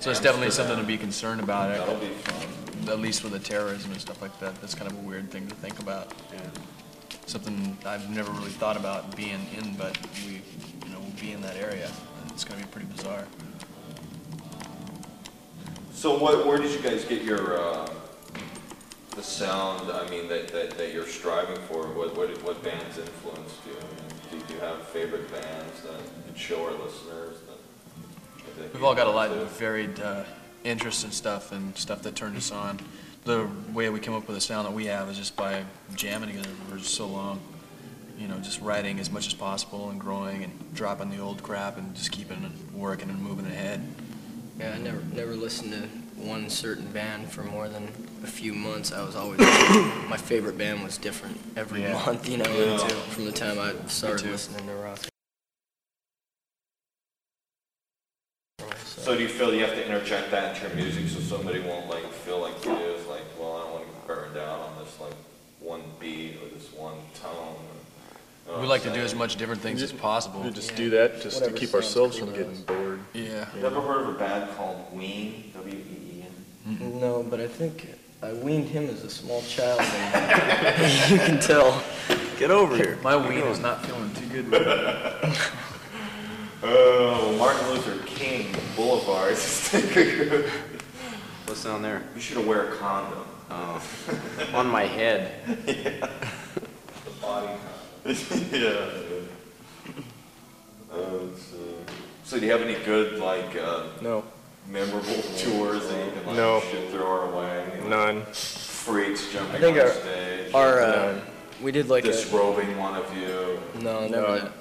So 0.00 0.12
it's 0.12 0.20
definitely 0.20 0.52
something 0.52 0.76
to 0.78 0.84
be 0.84 0.96
concerned 0.96 1.40
about. 1.40 1.76
That'll 1.76 1.96
be 1.96 2.06
fun. 2.06 2.88
At 2.88 3.00
least 3.00 3.24
with 3.24 3.32
the 3.32 3.40
terrorism 3.40 3.90
and 3.90 4.00
stuff 4.00 4.22
like 4.22 4.38
that. 4.38 4.54
That's 4.60 4.72
kind 4.72 4.88
of 4.88 4.96
a 4.96 5.00
weird 5.00 5.28
thing 5.28 5.48
to 5.48 5.54
think 5.56 5.80
about. 5.80 6.12
Something 7.26 7.76
I've 7.84 8.08
never 8.08 8.30
really 8.30 8.50
thought 8.52 8.76
about 8.76 9.16
being 9.16 9.40
in, 9.58 9.74
but 9.74 9.98
we, 10.24 10.34
you 10.86 10.92
know, 10.92 11.00
we'll 11.00 11.20
be 11.20 11.32
in 11.32 11.42
that 11.42 11.56
area. 11.56 11.90
and 12.22 12.30
It's 12.30 12.44
going 12.44 12.60
to 12.60 12.66
be 12.66 12.70
pretty 12.70 12.86
bizarre. 12.94 13.24
So 15.92 16.16
what, 16.16 16.46
where 16.46 16.58
did 16.58 16.70
you 16.70 16.80
guys 16.80 17.04
get 17.04 17.22
your, 17.22 17.58
uh, 17.58 17.90
the 19.16 19.22
sound, 19.24 19.90
I 19.90 20.08
mean, 20.08 20.28
that, 20.28 20.46
that, 20.52 20.78
that 20.78 20.94
you're 20.94 21.06
striving 21.08 21.58
for? 21.66 21.88
What, 21.88 22.16
what, 22.16 22.28
what 22.44 22.62
bands 22.62 22.98
influenced 22.98 23.56
you? 23.66 23.76
I 24.60 24.64
mean, 24.64 24.70
Do 24.70 24.76
you 24.76 24.76
have 24.76 24.88
favorite 24.88 25.30
bands 25.30 25.82
that 25.82 25.92
you 25.92 26.22
could 26.26 26.38
show 26.38 26.64
our 26.64 26.72
listeners 26.72 27.36
that? 27.46 28.58
that 28.58 28.74
We've 28.74 28.84
all 28.84 28.94
got 28.94 29.06
a 29.06 29.10
lot 29.10 29.30
of 29.30 29.50
varied 29.52 30.00
uh, 30.00 30.24
interests 30.64 31.04
and 31.04 31.12
stuff, 31.12 31.52
and 31.52 31.76
stuff 31.76 32.02
that 32.02 32.16
turned 32.16 32.36
us 32.36 32.50
on. 32.50 32.80
The 33.24 33.48
way 33.72 33.88
we 33.90 34.00
came 34.00 34.14
up 34.14 34.26
with 34.26 34.36
the 34.36 34.40
sound 34.40 34.66
that 34.66 34.72
we 34.72 34.86
have 34.86 35.08
is 35.10 35.18
just 35.18 35.36
by 35.36 35.64
jamming 35.94 36.30
together 36.30 36.48
for 36.68 36.78
so 36.78 37.06
long. 37.06 37.40
You 38.18 38.26
know, 38.26 38.38
just 38.38 38.60
writing 38.60 38.98
as 38.98 39.10
much 39.10 39.28
as 39.28 39.34
possible 39.34 39.90
and 39.90 40.00
growing 40.00 40.42
and 40.42 40.74
dropping 40.74 41.10
the 41.10 41.18
old 41.18 41.42
crap 41.42 41.78
and 41.78 41.94
just 41.94 42.10
keeping 42.10 42.42
it 42.42 42.74
working 42.74 43.10
and 43.10 43.22
moving 43.22 43.46
ahead. 43.46 43.80
Yeah, 44.58 44.72
I 44.74 44.78
never 44.78 45.02
never 45.14 45.34
listened 45.36 45.72
to 45.72 45.82
one 46.20 46.50
certain 46.50 46.90
band 46.90 47.30
for 47.30 47.44
more 47.44 47.68
than 47.68 47.86
a 48.22 48.26
few 48.26 48.52
months. 48.52 48.92
I 48.92 49.02
was 49.04 49.16
always 49.16 49.38
my 50.08 50.16
favorite 50.16 50.58
band 50.58 50.82
was 50.82 50.98
different 50.98 51.38
every 51.56 51.82
Yeah. 51.82 51.92
month. 51.92 52.28
You 52.28 52.38
know, 52.38 52.44
Yeah. 52.52 52.72
until- 52.80 52.88
from 53.14 53.24
the 53.24 53.32
time 53.32 53.58
I 53.58 53.74
started 53.88 54.26
listening 54.30 54.66
to 54.66 54.74
rock. 54.74 54.98
So 58.84 59.16
do 59.16 59.22
you 59.22 59.28
feel 59.28 59.54
you 59.54 59.60
have 59.60 59.74
to 59.74 59.84
interject 59.86 60.30
that 60.32 60.56
into 60.56 60.66
your 60.68 60.76
music 60.76 61.08
so 61.08 61.20
somebody 61.20 61.60
won't 61.60 61.88
like 61.88 62.04
feel 62.12 62.40
like 62.40 62.54
it 62.66 62.82
is 62.82 63.06
like, 63.06 63.22
well, 63.38 63.56
I 63.56 63.60
don't 63.62 63.72
want 63.72 63.84
to 63.86 63.92
get 63.92 64.06
burned 64.06 64.36
out 64.36 64.58
on 64.60 64.84
this 64.84 65.00
like 65.00 65.14
one 65.60 65.82
beat 66.00 66.36
or 66.42 66.48
this 66.54 66.70
one 66.72 66.96
tone? 67.22 67.56
You 68.46 68.52
know 68.54 68.60
We 68.60 68.66
like 68.66 68.84
I'm 68.86 68.92
to 68.92 68.98
do 68.98 69.04
as 69.04 69.14
much 69.14 69.36
different 69.36 69.62
things 69.62 69.82
as 69.82 69.92
possible. 69.92 70.40
We 70.40 70.50
just 70.50 70.72
Yeah. 70.72 70.76
do 70.76 70.90
that 70.90 71.20
just 71.22 71.44
to 71.44 71.50
keep 71.52 71.74
ourselves 71.74 72.18
from 72.18 72.32
getting 72.34 72.62
bored. 72.62 73.00
Yeah. 73.14 73.46
You 73.56 73.64
ever 73.66 73.80
heard 73.80 74.02
of 74.02 74.08
a 74.16 74.18
band 74.18 74.50
called 74.56 74.92
Ween? 74.92 75.52
W-E-E-N? 75.54 77.00
No, 77.00 77.22
but 77.22 77.40
I 77.40 77.46
think 77.46 77.86
I 78.20 78.32
weaned 78.32 78.68
him 78.68 78.88
as 78.90 79.04
a 79.04 79.10
small 79.10 79.42
child, 79.42 79.80
and 79.80 81.10
you 81.10 81.18
can 81.18 81.38
tell. 81.40 81.82
Get 82.36 82.50
over 82.50 82.76
here. 82.76 82.98
My 83.02 83.16
weed 83.16 83.44
is 83.44 83.60
not 83.60 83.84
feeling 83.84 84.12
too 84.14 84.42
good. 84.42 85.32
Oh, 86.60 87.36
Martin 87.38 87.68
Luther 87.70 88.04
King 88.04 88.52
Boulevard. 88.74 89.36
What's 91.46 91.62
down 91.62 91.82
there? 91.82 92.02
you 92.16 92.20
should 92.20 92.44
wear 92.44 92.72
a 92.72 92.76
condom. 92.78 93.24
Oh, 93.48 93.80
on 94.54 94.66
my 94.66 94.82
head. 94.82 95.34
Yeah. 95.68 96.08
The 97.04 97.10
body 97.22 97.52
condom. 98.04 98.44
yeah. 98.50 98.90
Uh, 100.92 100.98
let's. 101.12 101.54
So 102.24 102.40
do 102.40 102.46
you 102.46 102.50
have 102.50 102.62
any 102.62 102.74
good 102.84 103.20
like 103.20 103.54
uh, 103.54 103.84
No, 104.02 104.24
memorable 104.68 105.22
tours 105.36 105.88
that 105.88 106.04
you 106.04 106.12
can 106.12 106.26
like 106.26 106.36
No. 106.36 106.60
should 106.60 106.90
throw 106.90 107.06
our 107.06 107.30
way? 107.30 107.80
none. 107.88 108.24
Freaks 108.32 109.32
jumping 109.32 109.56
I 109.56 109.58
think 109.60 109.76
on 109.76 109.82
our- 109.86 109.92
stage. 109.92 110.54
Our 110.54 110.80
uh, 110.82 111.12
None. 111.12 111.22
we 111.62 111.72
did 111.72 111.88
like 111.88 112.04
a 112.04 112.08
disrobing 112.08 112.76
one 112.78 112.94
of 112.96 113.14
you. 113.16 113.58
no, 113.82 114.00
never 114.08 114.10
No. 114.44 114.52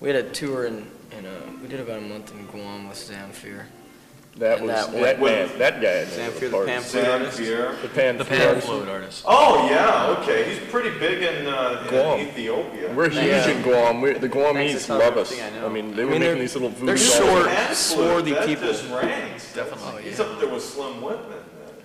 We 0.00 0.08
had 0.08 0.16
a 0.24 0.30
tour 0.30 0.64
in, 0.66 0.86
in 1.16 1.26
uh, 1.26 1.30
we 1.62 1.68
did 1.68 1.80
about 1.80 1.98
a 1.98 2.00
month 2.00 2.32
in 2.32 2.46
Guam 2.46 2.88
with 2.88 2.96
Zamfir. 2.98 3.66
That 4.36 4.58
And 4.58 4.68
was 4.68 4.76
that 4.86 4.92
that, 4.92 5.18
one- 5.18 5.30
man. 5.32 5.58
That 5.58 5.82
guy. 5.82 6.04
Sam 6.04 6.26
knows 6.30 6.38
Fear, 6.38 6.48
the 6.48 6.56
parts. 6.56 6.68
pamphlet 6.70 6.90
Sam 7.04 7.20
artist? 7.20 7.38
Fear. 7.38 7.76
The 7.82 7.88
pan. 7.88 8.16
The 8.18 8.24
pan 8.24 8.60
float 8.60 8.88
artist. 8.88 9.24
Oh 9.26 9.68
yeah, 9.68 10.16
okay. 10.20 10.48
He's 10.48 10.58
pretty 10.70 10.96
big 10.98 11.22
in, 11.22 11.46
uh, 11.46 11.84
in 11.90 12.28
Ethiopia. 12.28 12.92
We're 12.94 13.10
huge 13.10 13.24
Yeah. 13.26 13.48
in 13.50 13.62
Guam. 13.62 14.00
We're, 14.00 14.18
the 14.18 14.28
Guamese 14.28 14.72
that's 14.72 14.88
not 14.88 15.00
love 15.00 15.16
us. 15.18 15.32
everything 15.32 15.56
I 15.56 15.60
know. 15.60 15.66
I 15.66 15.68
mean, 15.68 15.94
they 15.94 16.02
I 16.02 16.04
were 16.04 16.10
mean, 16.12 16.20
making 16.20 16.34
they're- 16.34 16.40
these 16.42 16.54
little 16.54 16.70
they're 16.70 16.96
voodoo 16.96 16.96
short, 16.96 17.44
dolls. 17.44 17.46
Hand 17.48 17.76
swarthy 17.76 18.30
flute, 18.32 18.46
people. 18.46 18.66
That 18.68 18.72
just 18.72 18.90
ranks. 18.90 19.52
Definitely. 19.54 19.92
Oh, 19.94 19.98
He's 19.98 20.20
up 20.20 20.40
there 20.40 20.48
with 20.48 20.62
Slim 20.64 21.02
Whitman. 21.02 21.38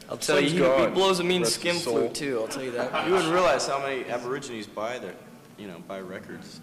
I'll 0.07 0.17
tell 0.17 0.39
you, 0.39 0.49
Slim's 0.49 0.51
he, 0.51 0.57
he 0.77 0.85
gone. 0.85 0.93
blows 0.93 1.19
a 1.19 1.23
mean 1.23 1.41
Rest 1.41 1.55
skim 1.55 1.73
his 1.75 1.83
soul. 1.83 1.95
flute 1.97 2.13
too. 2.13 2.39
I'll 2.41 2.47
tell 2.47 2.63
you 2.63 2.71
that. 2.71 3.07
You 3.07 3.13
wouldn't 3.13 3.33
realize 3.33 3.67
how 3.67 3.79
many 3.79 4.05
Aborigines 4.05 4.67
buy 4.67 4.99
their, 4.99 5.13
you 5.57 5.67
know, 5.67 5.79
buy 5.87 5.99
records. 5.99 6.61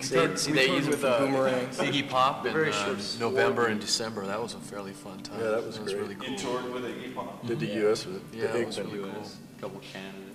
See, 0.00 0.36
see 0.36 0.52
they 0.52 0.68
use 0.68 0.86
it 0.86 0.90
with 0.90 1.00
for 1.00 1.08
uh, 1.08 1.18
boomerangs. 1.20 1.78
Iggy 1.78 2.08
Pop 2.08 2.46
in 2.46 2.52
Very 2.52 2.70
uh, 2.70 2.72
short, 2.72 3.16
November 3.20 3.66
and 3.66 3.80
December. 3.80 4.26
That 4.26 4.40
was 4.42 4.54
a 4.54 4.58
fairly 4.58 4.92
fun 4.92 5.20
time. 5.20 5.40
Yeah, 5.40 5.48
that 5.50 5.66
was 5.66 5.78
great. 5.78 5.96
really 5.96 6.14
cool. 6.14 6.28
You 6.28 6.38
toured 6.38 6.72
with 6.72 6.84
Iggy 6.84 7.14
Pop. 7.14 7.46
Did 7.46 7.60
the 7.60 7.66
U.S. 7.66 8.06
with 8.06 8.16
it. 8.16 8.22
Yeah, 8.38 8.52
the 8.52 8.60
it 8.60 8.66
was 8.66 8.78
Igman. 8.78 8.92
really 8.92 9.10
cool. 9.10 9.20
US, 9.20 9.36
a 9.58 9.60
couple 9.60 9.80
candidates. 9.80 10.26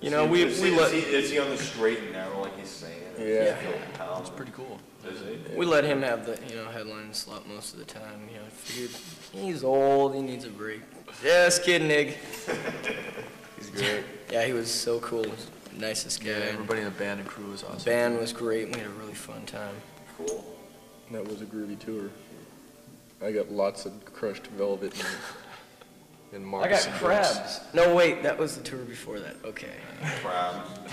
You 0.00 0.10
know, 0.10 0.26
we 0.26 0.42
is, 0.42 0.60
we 0.60 0.70
he, 0.70 0.76
let 0.76 0.92
is, 0.92 1.04
he, 1.04 1.10
is 1.10 1.30
he 1.30 1.38
on 1.38 1.48
the 1.48 1.56
straight 1.56 1.98
and 1.98 2.12
narrow 2.12 2.42
like 2.42 2.58
he's 2.58 2.68
saying? 2.68 3.00
Yeah. 3.18 3.56
It's 4.18 4.30
pretty 4.30 4.52
cool. 4.52 4.78
Is 5.08 5.20
he? 5.20 5.56
we 5.56 5.64
let 5.64 5.84
him 5.84 6.02
have 6.02 6.26
the 6.26 6.38
you 6.50 6.56
know 6.56 6.68
headline 6.70 7.14
slot 7.14 7.48
most 7.48 7.72
of 7.72 7.78
the 7.78 7.86
time. 7.86 8.28
You 8.30 8.38
know, 8.38 8.44
figured 8.50 8.90
he's 9.32 9.64
old, 9.64 10.14
he 10.14 10.20
needs 10.20 10.44
a 10.44 10.50
break. 10.50 10.80
Just 11.22 11.64
kidding, 11.64 11.90
Ig. 11.90 12.16
He's 13.56 13.70
great. 13.70 14.04
Yeah, 14.30 14.44
he 14.44 14.52
was 14.52 14.70
so 14.70 15.00
cool. 15.00 15.24
Nicest 15.76 16.24
guy. 16.24 16.30
Yeah, 16.30 16.36
everybody 16.52 16.80
in 16.80 16.86
the 16.86 16.90
band 16.92 17.20
and 17.20 17.28
crew 17.28 17.50
was 17.50 17.62
awesome. 17.64 17.78
The 17.78 17.84
Band 17.84 18.18
was 18.18 18.32
great. 18.32 18.72
We 18.74 18.78
had 18.80 18.86
a 18.88 18.92
really 18.94 19.14
fun 19.14 19.44
time. 19.46 19.74
Cool. 20.16 20.44
That 21.12 21.26
was 21.26 21.42
a 21.42 21.44
groovy 21.44 21.78
tour. 21.78 22.10
I 23.22 23.32
got 23.32 23.50
lots 23.50 23.86
of 23.86 23.92
crushed 24.04 24.46
velvet 24.48 24.92
and, 24.94 26.42
and 26.44 26.54
I 26.54 26.68
got 26.68 26.70
moccasin 26.70 26.92
boots. 26.92 27.02
crabs. 27.02 27.60
No, 27.74 27.94
wait, 27.94 28.22
that 28.22 28.36
was 28.38 28.56
the 28.56 28.62
tour 28.64 28.80
before 28.80 29.20
that. 29.20 29.36
Okay. 29.44 29.72
Crabs. 30.22 30.68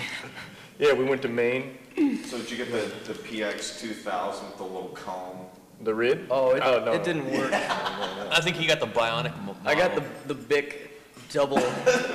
Yeah, 0.76 0.92
we 0.92 1.04
went 1.04 1.22
to 1.22 1.28
Maine. 1.28 1.78
So 2.26 2.36
did 2.36 2.50
you 2.50 2.56
get 2.56 2.72
the, 2.72 2.90
the 3.12 3.16
PX 3.16 3.78
2000 3.80 4.44
with 4.44 4.56
the 4.56 4.64
little 4.64 4.88
comb? 4.88 5.36
The 5.82 5.94
Rid? 5.94 6.26
Oh, 6.32 6.50
it, 6.56 6.62
Oh, 6.64 6.84
no. 6.84 6.92
it 6.92 7.04
didn't 7.04 7.30
work. 7.30 7.52
I 7.54 8.40
think 8.42 8.56
he 8.56 8.66
got 8.66 8.80
the 8.80 8.86
bionic 8.88 9.40
mo- 9.44 9.54
I 9.64 9.76
got 9.76 9.94
the 9.94 10.00
model. 10.00 10.16
the 10.26 10.34
Bic 10.34 11.00
double 11.30 11.62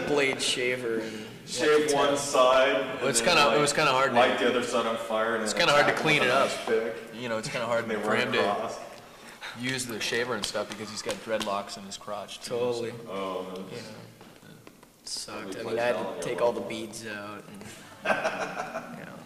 blade 0.08 0.42
shaver 0.42 1.00
and 1.00 1.26
Shave 1.50 1.92
one 1.94 2.16
side. 2.18 2.76
and 2.76 3.00
Well, 3.00 3.10
it's 3.10 3.22
kinda- 3.22 3.56
it 3.56 3.60
was 3.60 3.74
kinda 3.74 3.92
hard 3.92 4.12
to- 4.12 4.16
Light 4.16 4.38
the 4.40 4.48
other 4.50 4.64
side 4.64 4.86
on 4.86 4.98
fire. 4.98 5.36
And 5.36 5.44
It's 5.44 5.54
kinda 5.54 5.72
hard 5.74 5.88
to 5.88 5.94
clean 5.94 6.22
it 6.22 6.30
up. 6.30 6.50
pick. 6.68 6.96
You 7.14 7.28
know, 7.30 7.38
it's 7.38 7.50
kind 7.50 7.64
of 7.64 7.70
hard 7.70 7.88
they 7.90 7.96
for 7.96 8.10
run 8.10 8.18
him 8.20 8.32
to 8.34 8.70
use 9.60 9.86
the 9.86 10.00
shaver 10.00 10.36
and 10.36 10.46
stuff 10.46 10.70
because 10.70 10.90
he's 10.90 11.02
got 11.02 11.16
dreadlocks 11.26 11.78
in 11.78 11.84
his 11.84 11.98
crotch. 11.98 12.40
Too, 12.42 12.52
totally. 12.52 12.94
Oh, 13.10 13.48
no. 13.54 13.60
You 13.60 13.78
know, 13.78 14.52
sucked. 15.06 15.58
I 15.60 15.64
mean, 15.64 15.80
I 15.80 15.84
had 15.84 15.96
to 15.96 16.22
take 16.28 16.40
all 16.42 16.52
the 16.52 16.62
beads 16.62 17.04
out, 17.08 17.44
and 17.48 17.64
you 19.00 19.06
know, 19.06 19.18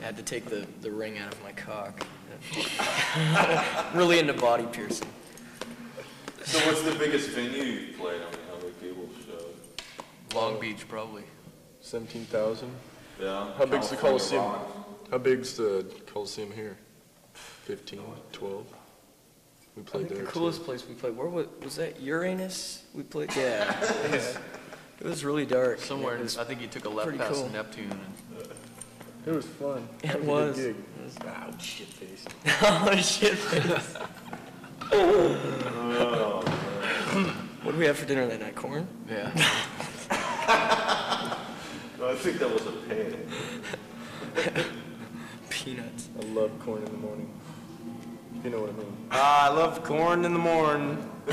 I 0.00 0.02
had 0.04 0.16
to 0.18 0.22
take 0.22 0.44
the 0.46 0.66
the 0.82 0.90
ring 0.90 1.18
out 1.18 1.32
of 1.32 1.42
my 1.42 1.52
cock. 1.52 2.06
really 3.94 4.18
into 4.18 4.34
body 4.34 4.66
piercing. 4.72 5.08
So 6.44 6.58
what's 6.66 6.82
the 6.82 6.92
biggest 6.96 7.30
venue 7.30 7.62
you've 7.62 7.96
played? 7.98 8.20
I 8.20 8.24
mean, 8.30 8.40
how 8.50 8.56
many 8.58 8.70
people 8.72 9.08
showed? 9.26 9.54
So 9.78 9.84
Long 10.34 10.58
Beach 10.60 10.86
probably. 10.88 11.22
17,000. 11.80 12.68
Yeah. 13.20 13.52
How 13.56 13.66
big's 13.66 13.90
the 13.90 13.96
Coliseum? 13.96 14.42
Rock. 14.44 15.10
How 15.10 15.18
big's 15.18 15.56
the 15.56 15.86
Coliseum 16.06 16.50
here? 16.52 16.76
15, 17.34 18.00
12? 18.32 18.66
We 19.76 19.82
I 19.82 19.84
played 19.84 19.90
think 20.06 20.08
there 20.08 20.18
the 20.18 20.32
too. 20.32 20.38
coolest 20.38 20.64
place 20.64 20.86
we 20.88 20.94
played. 20.94 21.16
Where 21.16 21.28
was 21.28 21.46
was 21.62 21.76
that? 21.76 22.00
Uranus? 22.00 22.84
We 22.94 23.02
played. 23.02 23.30
Yeah. 23.36 23.78
it, 24.04 24.10
was, 24.12 24.38
it 25.00 25.06
was 25.06 25.24
really 25.24 25.44
dark. 25.46 25.80
Somewhere, 25.80 26.16
in, 26.16 26.22
was 26.22 26.38
I 26.38 26.44
think 26.44 26.60
you 26.60 26.68
took 26.68 26.84
a 26.84 26.88
left 26.88 27.16
past 27.18 27.32
cool. 27.34 27.48
Neptune. 27.50 27.90
And, 27.90 28.48
It 29.26 29.32
was 29.32 29.46
fun. 29.46 29.88
It 30.02 30.06
That 30.08 30.16
a 30.16 30.18
good 30.20 30.26
was. 30.28 30.56
gig. 30.56 30.76
It 30.76 31.04
was- 31.04 31.18
Ow, 31.26 31.58
shit 31.58 31.88
face. 31.88 32.24
oh 32.62 32.96
shit! 32.96 33.38
Oh, 34.92 36.42
What 37.62 37.72
do 37.72 37.78
we 37.78 37.86
have 37.86 37.96
for 37.98 38.06
dinner 38.06 38.26
that 38.26 38.40
night? 38.40 38.54
Corn? 38.54 38.86
Yeah. 39.08 39.30
No, 41.98 42.08
I 42.10 42.14
think 42.16 42.38
that 42.38 42.50
was 42.52 42.66
a 42.66 42.72
pain. 42.88 43.16
Peanuts. 45.48 46.08
I 46.20 46.24
love 46.32 46.50
corn 46.60 46.82
in 46.82 46.90
the 46.92 46.98
morning. 46.98 47.30
You 48.42 48.50
know 48.50 48.60
what 48.60 48.70
I 48.70 48.72
mean? 48.72 48.96
Ah, 49.10 49.50
I 49.50 49.54
love 49.54 49.82
corn 49.84 50.24
in 50.24 50.32
the 50.32 50.38
morning. 50.38 50.98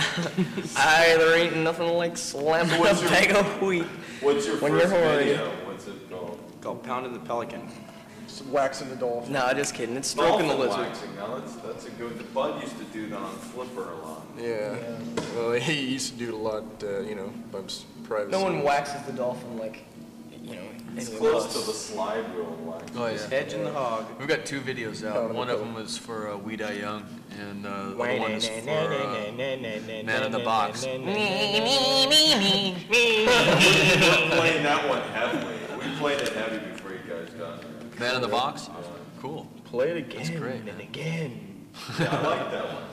I 0.77 1.15
there 1.17 1.35
ain't 1.37 1.57
nothing 1.57 1.87
like 1.89 2.15
slamming 2.15 2.73
a 2.75 2.79
What's 2.79 3.01
your- 3.01 3.09
bag 3.09 3.31
of 3.35 3.61
wheat 3.61 3.83
What's 4.21 4.47
your 4.47 4.57
when 4.59 4.71
first 4.73 4.93
you're 4.93 5.03
horny. 5.03 5.23
video? 5.25 5.49
What's 5.65 5.87
it 5.87 6.09
called? 6.09 6.39
Called 6.61 6.83
Pounding 6.83 7.11
the 7.13 7.19
Pelican. 7.19 7.67
Just 8.27 8.45
waxing 8.45 8.87
the 8.89 8.95
dolphin. 8.95 9.33
Nah, 9.33 9.53
just 9.53 9.73
kidding. 9.73 9.97
It's 9.97 10.07
stroking 10.09 10.47
the 10.47 10.53
Dolphin 10.53 10.69
lizard. 10.69 10.85
waxing. 10.87 11.15
Now 11.17 11.35
that's 11.37 11.55
that's 11.55 11.85
a 11.87 11.89
good. 11.91 12.17
The 12.17 12.23
Bud 12.25 12.61
used 12.61 12.77
to 12.77 12.85
do 12.85 13.09
that 13.09 13.19
on 13.19 13.35
Flipper 13.35 13.91
a 13.91 13.97
lot. 13.97 14.25
Yeah. 14.39 14.77
Well, 15.35 15.51
he 15.53 15.81
used 15.87 16.13
to 16.13 16.17
do 16.19 16.27
it 16.29 16.33
a 16.33 16.37
lot, 16.37 16.63
uh, 16.83 17.01
you 17.01 17.15
know, 17.15 17.33
by 17.51 17.59
s- 18.11 18.17
private. 18.17 18.31
No 18.31 18.41
one 18.43 18.63
waxes 18.63 19.01
the 19.03 19.13
dolphin 19.13 19.57
like, 19.57 19.83
you 20.43 20.55
know, 20.55 20.61
It's 20.97 21.09
close 21.09 21.45
us. 21.45 21.53
to 21.53 21.59
the 21.59 21.73
slide 21.73 22.25
rule 22.35 22.57
wax. 22.63 22.91
Oh 22.95 23.07
yeah. 23.07 23.27
Hedge 23.29 23.53
and 23.53 23.65
the 23.65 23.71
hog. 23.71 24.05
We've 24.19 24.27
got 24.27 24.45
two 24.45 24.59
videos 24.61 25.05
out. 25.05 25.33
One 25.33 25.49
of 25.49 25.59
them 25.59 25.73
was 25.73 25.97
for 25.97 26.29
uh, 26.31 26.37
We 26.37 26.55
Die 26.57 26.73
Young, 26.73 27.05
and 27.39 27.65
uh, 27.65 27.69
the 27.91 27.97
other 28.01 28.19
one 28.19 28.31
is 28.31 28.47
for 28.47 28.59
uh, 28.59 29.31
Man 29.33 30.23
in 30.23 30.31
the 30.31 30.39
Box. 30.39 30.83
Me, 30.85 30.97
me, 30.97 32.07
me, 32.07 32.87
We're 32.89 34.37
playing 34.37 34.63
that 34.63 34.87
one 34.89 35.01
heavily. 35.13 35.55
We 35.77 35.95
played 35.97 36.19
it 36.21 36.29
heavy 36.33 36.57
before 36.71 36.91
you 36.91 36.99
guys 37.07 37.29
got 37.31 37.59
here. 37.63 37.71
Man 37.99 38.15
in 38.15 38.21
the 38.21 38.27
Box. 38.27 38.69
Cool. 39.21 39.47
Play 39.65 39.91
it 39.91 39.97
again 39.97 40.17
That's 40.17 40.29
great. 40.31 40.61
and 40.67 40.81
again. 40.81 41.67
Yeah, 41.99 42.15
I 42.17 42.21
like 42.27 42.51
that 42.51 42.65
one. 42.65 42.83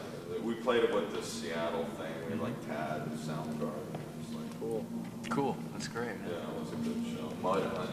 We 0.45 0.55
played 0.55 0.85
it 0.85 0.95
with 0.95 1.13
the 1.15 1.23
Seattle 1.23 1.85
thing. 1.97 2.07
We 2.27 2.33
had 2.33 2.41
like 2.41 2.67
Tad 2.67 3.03
and 3.07 3.19
Soundgarden. 3.19 3.88
It 5.29 5.35
was 5.37 5.39
like 5.39 5.45
Cool. 5.45 5.55
Cool. 5.55 5.57
That's 5.73 5.89
great. 5.89 6.09
Yeah, 6.27 6.37
it 6.37 6.61
was 6.61 6.73
a 6.73 6.77
good 6.77 7.05
show. 7.17 7.33
Mud 7.43 7.63
Honey? 7.77 7.91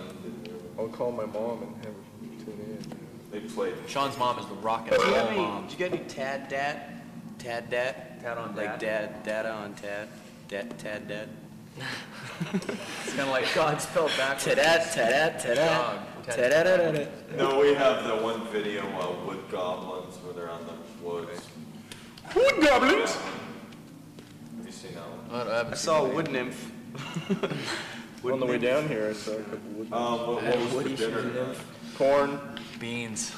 I'll 0.78 0.88
call 0.90 1.12
my 1.12 1.26
mom 1.26 1.64
and 1.64 1.76
have 1.78 1.94
her 1.94 2.46
tune 2.46 2.60
in. 2.60 2.98
They 3.32 3.40
played. 3.48 3.74
Sean's 3.88 4.18
mom 4.18 4.40
is 4.40 4.46
the 4.48 4.54
rock 4.56 4.88
and 4.92 4.98
you 5.02 5.04
roll 5.06 5.16
any, 5.16 5.38
mom. 5.38 5.64
did 5.64 5.72
you 5.72 5.78
get 5.78 5.92
any 5.94 6.04
Tad 6.06 6.50
Dat? 6.50 6.90
Tad 7.40 7.70
Dat? 7.70 8.22
Tad 8.22 8.38
on 8.38 8.56
dad. 8.56 8.58
Like 8.58 8.80
Dad? 8.80 9.24
Dad, 9.24 9.24
Data 9.24 9.52
on 9.52 9.74
Tad? 9.76 10.08
Dat, 10.48 10.78
Tad 10.80 11.08
Dad? 11.08 11.30
It's 12.54 13.10
kind 13.10 13.22
of 13.22 13.30
like 13.30 13.54
God 13.54 13.82
spelled 13.82 14.12
backwards. 14.18 14.46
Ta-da, 14.46 14.78
ta-da, 14.78 15.38
ta-da. 15.38 16.00
Ta-da-da-da-da. 16.26 17.06
No, 17.38 17.60
we 17.60 17.74
have 17.74 18.06
the 18.06 18.16
one 18.16 18.48
video 18.48 18.82
uh, 19.00 19.26
Wood 19.26 19.44
Goblins 19.52 20.16
where 20.24 20.34
they're 20.34 20.50
on 20.50 20.66
the 20.66 21.06
woods. 21.06 21.42
Wood 22.34 22.66
goblins! 22.66 23.16
Have 23.16 24.66
you 24.66 24.72
seen 24.72 24.94
that 24.96 25.04
one? 25.04 25.48
I, 25.48 25.70
I 25.70 25.74
saw 25.76 26.06
a 26.06 26.10
wood 26.10 26.32
nymph. 26.32 26.72
On 28.32 28.40
the 28.40 28.46
way 28.46 28.58
down 28.58 28.88
here, 28.88 29.10
I 29.10 29.14
saw 29.14 29.34
a 29.34 29.44
couple 29.44 29.60
wood. 29.76 29.94
Um, 29.94 30.20
what, 30.20 30.44
what 30.44 30.58
was 30.58 30.74
Woody 30.74 30.96
for 30.96 31.22
dinner 31.22 31.56
corn, 31.96 32.40
beans. 32.80 33.32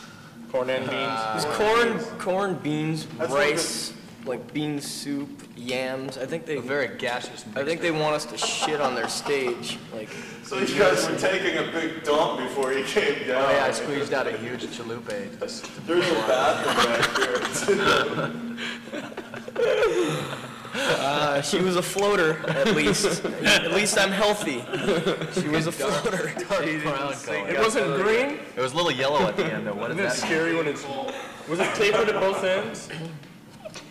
corn 0.52 0.70
and 0.70 0.90
beans. 0.90 1.20
It's 1.36 1.46
corn, 1.58 2.00
corn, 2.20 2.56
beans, 2.56 3.06
That's 3.18 3.30
what 3.30 3.40
rice, 3.40 3.94
like 4.26 4.54
bean 4.54 4.80
soup, 4.82 5.44
yams. 5.56 6.18
I 6.18 6.26
think 6.26 6.46
they, 6.46 6.58
A 6.58 6.62
very 6.62 6.98
gaseous 6.98 7.46
mix. 7.46 7.58
I 7.58 7.64
think 7.64 7.82
they 7.82 7.92
want 7.92 8.16
us 8.16 8.26
to 8.26 8.38
shit 8.38 8.82
on 8.82 8.96
their 8.96 9.10
stage. 9.10 9.78
Like, 9.94 10.10
So 10.44 10.58
you 10.58 10.78
guys 10.78 11.08
were 11.08 11.18
taking 11.18 11.58
a 11.58 11.72
big 11.72 12.04
dump 12.04 12.40
before 12.40 12.74
you 12.74 12.84
came 12.86 13.28
down. 13.28 13.46
Oh 13.46 13.52
yeah, 13.52 13.66
I 13.66 13.72
squeezed 13.72 14.14
out 14.14 14.28
a 14.28 14.38
huge 14.38 14.66
chalupa. 14.66 15.40
Just 15.40 15.70
There's 15.86 16.10
a 16.10 16.14
bathroom 16.28 16.76
back 17.76 18.54
here. 20.24 20.38
uh, 20.78 21.42
she 21.42 21.60
was 21.60 21.76
a 21.76 21.82
floater, 21.82 22.38
at 22.50 22.76
least. 22.76 23.26
at 23.26 23.72
least 23.72 23.98
I'm 23.98 24.12
healthy. 24.12 24.64
She 25.40 25.48
was 25.48 25.68
a 25.68 25.72
floater. 25.72 26.34
brown 26.84 27.14
color. 27.14 27.50
It 27.50 27.60
wasn't 27.60 28.02
green? 28.02 28.40
It 28.56 28.62
was 28.62 28.74
a 28.74 28.76
little 28.76 28.92
yellow 28.92 29.28
at 29.28 29.36
the 29.38 29.46
end 29.46 29.68
though. 29.68 29.74
What 29.74 29.92
is 29.92 29.98
Isn't 29.98 30.06
it 30.06 30.10
that? 30.10 30.18
scary 30.18 30.56
when 30.56 30.68
it's. 30.68 30.86
Was 31.50 31.60
it 31.60 31.74
tapered 31.76 32.10
at 32.10 32.20
both 32.20 32.44
ends? 32.44 32.90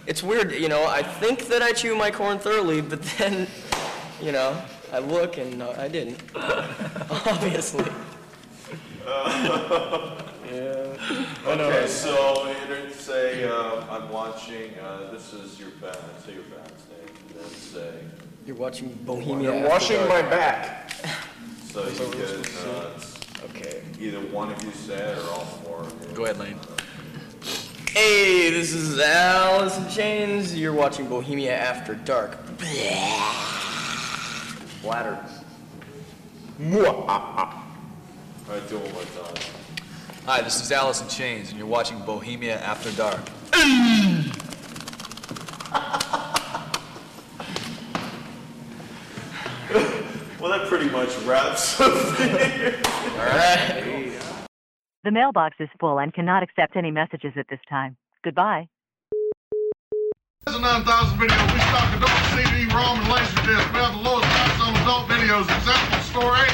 It's 0.06 0.22
weird, 0.22 0.52
you 0.52 0.68
know. 0.68 0.86
I 0.86 1.02
think 1.02 1.48
that 1.48 1.62
I 1.62 1.72
chew 1.72 1.96
my 1.96 2.10
corn 2.10 2.38
thoroughly, 2.38 2.80
but 2.80 3.02
then, 3.18 3.48
you 4.22 4.30
know, 4.30 4.60
I 4.92 4.98
look 5.00 5.38
and 5.38 5.62
uh, 5.62 5.74
I 5.76 5.88
didn't. 5.88 6.20
Obviously. 7.10 7.86
Yeah. 10.52 10.96
Okay, 11.44 11.86
so 11.88 12.48
you 12.48 12.66
didn't 12.74 12.92
say 12.94 13.44
uh, 13.44 13.84
I'm 13.90 14.08
watching. 14.10 14.72
Uh, 14.78 15.10
this 15.10 15.32
is 15.32 15.58
your 15.58 15.70
band. 15.70 15.96
Say 16.24 16.34
your 16.34 16.44
band's 16.44 16.65
name, 17.46 17.54
and 17.54 17.62
say. 17.62 17.92
You're 18.46 18.56
watching 18.56 18.88
Bohemia. 19.04 19.50
I'm 19.52 19.56
After 19.64 19.68
washing 19.68 20.08
my 20.08 20.22
back. 20.22 20.92
So 21.72 21.84
you 21.86 21.98
guys, 21.98 22.64
uh, 22.64 22.90
it's 22.96 23.16
Okay. 23.50 23.82
either 24.00 24.20
one 24.20 24.50
of 24.52 24.62
you 24.64 24.70
said 24.72 25.18
or 25.18 25.30
all 25.30 25.44
four. 25.64 25.80
of 25.80 25.92
you. 26.08 26.14
Go 26.16 26.24
ahead, 26.24 26.38
Layne. 26.38 26.58
Hey, 27.90 28.50
this 28.50 28.72
is 28.72 28.98
Alice 28.98 29.76
in 29.78 29.88
Chains. 29.88 30.54
You're 30.56 30.72
watching 30.72 31.06
Bohemia 31.08 31.56
After 31.56 31.94
Dark. 31.94 32.38
Bladder. 34.82 35.18
All 36.60 37.06
right, 38.48 38.68
do 38.68 38.76
it 38.76 38.82
one 38.82 38.92
more 38.92 39.02
time. 39.02 39.34
Hi, 40.26 40.40
this 40.42 40.60
is 40.62 40.70
Alice 40.72 41.00
in 41.02 41.08
Chains, 41.08 41.48
and 41.50 41.58
you're 41.58 41.66
watching 41.66 41.98
Bohemia 42.00 42.58
After 42.60 42.90
Dark. 42.92 43.20
Well, 50.38 50.50
that 50.52 50.68
pretty 50.68 50.90
much 50.90 51.16
wraps 51.24 51.80
up 51.80 51.96
here. 52.18 52.78
The 55.02 55.10
mailbox 55.10 55.56
is 55.60 55.68
full 55.80 55.98
and 55.98 56.12
cannot 56.12 56.42
accept 56.42 56.76
any 56.76 56.90
messages 56.90 57.32
at 57.38 57.46
this 57.48 57.60
time. 57.68 57.96
Goodbye. 58.22 58.68
There's 60.44 60.58
a 60.58 60.60
9,000 60.60 61.18
video. 61.18 61.40
We 61.50 61.58
stock 61.72 61.88
adult 61.96 62.22
CD, 62.36 62.68
ROM, 62.68 63.00
and 63.00 63.08
Laserdisc. 63.08 63.72
We 63.72 63.78
have 63.80 63.94
the 63.96 64.02
lowest 64.04 64.28
price 64.28 64.60
on 64.60 64.76
adult 64.84 65.08
videos. 65.08 65.48
Example, 65.48 65.98
Store 66.04 66.36
A, 66.36 66.46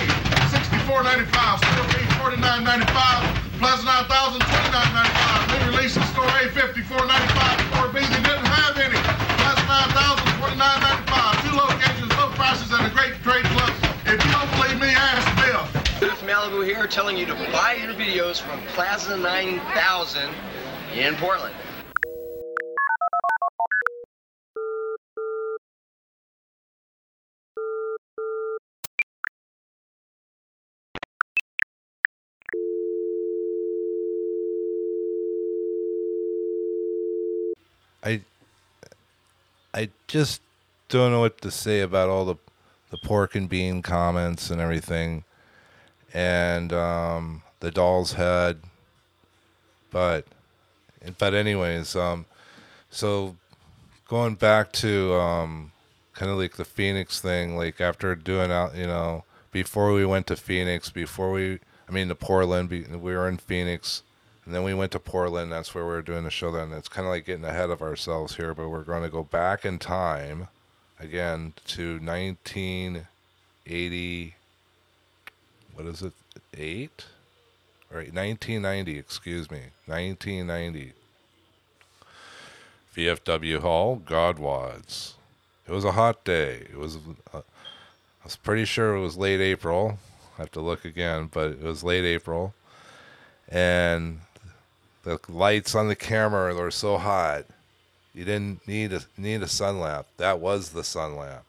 $64.95. 0.55 1.59
Store 1.59 1.89
B, 1.91 1.99
$49.95. 2.23 3.59
Plaza 3.59 3.85
9000, 3.85 4.41
$29.95. 4.41 5.59
New 5.59 5.77
release 5.77 5.97
in 5.97 6.03
Store 6.15 6.25
A, 6.25 6.49
$54.95. 6.55 7.72
Malibu 16.73 16.77
here 16.77 16.87
telling 16.87 17.17
you 17.17 17.27
to 17.27 17.35
buy 17.53 17.75
your 17.81 17.95
videos 17.95 18.41
from 18.41 18.61
Plaza 18.69 19.17
9000 19.17 20.29
in 20.95 21.15
Portland. 21.17 21.55
I 38.05 38.21
I 39.75 39.91
just 40.09 40.41
don't 40.89 41.13
know 41.13 41.21
what 41.21 41.41
to 41.43 41.51
say 41.51 41.81
about 41.81 42.09
all 42.09 42.25
the 42.25 42.37
the 42.91 42.99
pork 42.99 43.35
and 43.35 43.49
bean 43.49 43.81
comments 43.81 44.51
and 44.51 44.61
everything, 44.61 45.25
and 46.13 46.73
um, 46.73 47.43
the 47.61 47.71
doll's 47.71 48.15
head. 48.15 48.59
But 49.91 50.27
but 51.19 51.35
anyways, 51.35 51.95
um, 51.97 52.27
so 52.91 53.37
going 54.09 54.35
back 54.35 54.73
to 54.73 55.15
um, 55.15 55.73
kind 56.15 56.31
of 56.31 56.39
like 56.39 56.57
the 56.57 56.65
Phoenix 56.65 57.21
thing, 57.21 57.57
like 57.57 57.81
after 57.81 58.15
doing 58.15 58.53
out, 58.53 58.77
you 58.77 58.87
know, 58.87 59.25
before 59.51 59.93
we 59.93 60.07
went 60.07 60.29
to 60.29 60.37
Phoenix, 60.37 60.91
before 60.91 61.33
we, 61.33 61.59
I 61.89 61.93
mean, 61.93 62.07
to 62.09 62.15
Portland, 62.15 62.71
we 62.71 62.85
were 62.99 63.29
in 63.29 63.39
Phoenix, 63.39 64.03
and 64.45 64.55
then 64.55 64.63
we 64.65 64.75
went 64.75 64.93
to 64.93 64.99
Portland. 64.99 65.51
That's 65.53 65.75
where 65.75 65.85
we 65.85 65.91
were 65.91 66.03
doing 66.03 66.25
the 66.25 66.31
show. 66.31 66.53
Then 66.53 66.73
it's 66.73 66.89
kind 66.89 67.07
of 67.07 67.11
like 67.11 67.27
getting 67.27 67.45
ahead 67.45 67.71
of 67.71 67.81
ourselves 67.83 68.37
here, 68.37 68.55
but 68.55 68.69
we're 68.69 68.83
going 68.83 69.03
to 69.03 69.09
go 69.09 69.23
back 69.23 69.65
in 69.65 69.79
time 69.79 70.49
again 70.99 71.53
to 71.69 71.99
1980. 71.99 74.35
What 75.75 75.87
is 75.87 76.03
it? 76.03 76.13
Eight. 76.57 77.07
All 77.91 77.99
right, 77.99 78.13
1990. 78.13 78.99
Excuse 78.99 79.51
me, 79.51 79.61
1990. 79.87 80.93
VFW 82.95 83.61
Hall, 83.61 83.97
Godwads. 83.97 85.15
It 85.67 85.73
was 85.73 85.85
a 85.85 85.93
hot 85.93 86.25
day. 86.25 86.67
It 86.71 86.77
was. 86.77 86.97
Uh, 87.33 87.39
I 87.39 88.25
was 88.25 88.37
pretty 88.37 88.65
sure 88.65 88.95
it 88.95 89.01
was 89.01 89.17
late 89.17 89.41
April. 89.41 89.99
I 90.39 90.43
have 90.43 90.53
to 90.53 90.61
look 90.61 90.85
again, 90.85 91.29
but 91.33 91.53
it 91.53 91.63
was 91.63 91.83
late 91.83 92.05
April, 92.05 92.55
and 93.49 94.21
the 95.03 95.19
lights 95.29 95.75
on 95.75 95.89
the 95.89 95.97
camera 95.97 96.55
were 96.55 96.71
so 96.71 96.99
hot. 96.99 97.47
You 98.15 98.25
didn't 98.25 98.67
need 98.69 98.93
a 98.93 99.03
need 99.17 99.43
a 99.43 99.49
sun 99.49 99.81
lamp. 99.81 100.07
That 100.19 100.39
was 100.39 100.71
the 100.71 100.85
sun 100.85 101.17
lamp. 101.17 101.45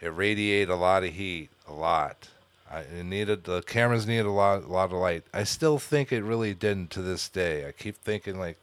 It 0.00 0.08
radiated 0.08 0.70
a 0.70 0.76
lot 0.76 1.04
of 1.04 1.12
heat, 1.12 1.50
a 1.66 1.72
lot. 1.72 2.28
I, 2.70 2.80
it 2.80 3.04
needed 3.04 3.44
the 3.44 3.62
cameras 3.62 4.06
needed 4.06 4.26
a 4.26 4.30
lot, 4.30 4.64
a 4.64 4.66
lot 4.66 4.92
of 4.92 4.98
light. 4.98 5.24
I 5.32 5.44
still 5.44 5.78
think 5.78 6.12
it 6.12 6.22
really 6.22 6.54
didn't 6.54 6.90
to 6.90 7.02
this 7.02 7.28
day. 7.28 7.66
I 7.66 7.72
keep 7.72 7.96
thinking 7.96 8.38
like 8.38 8.58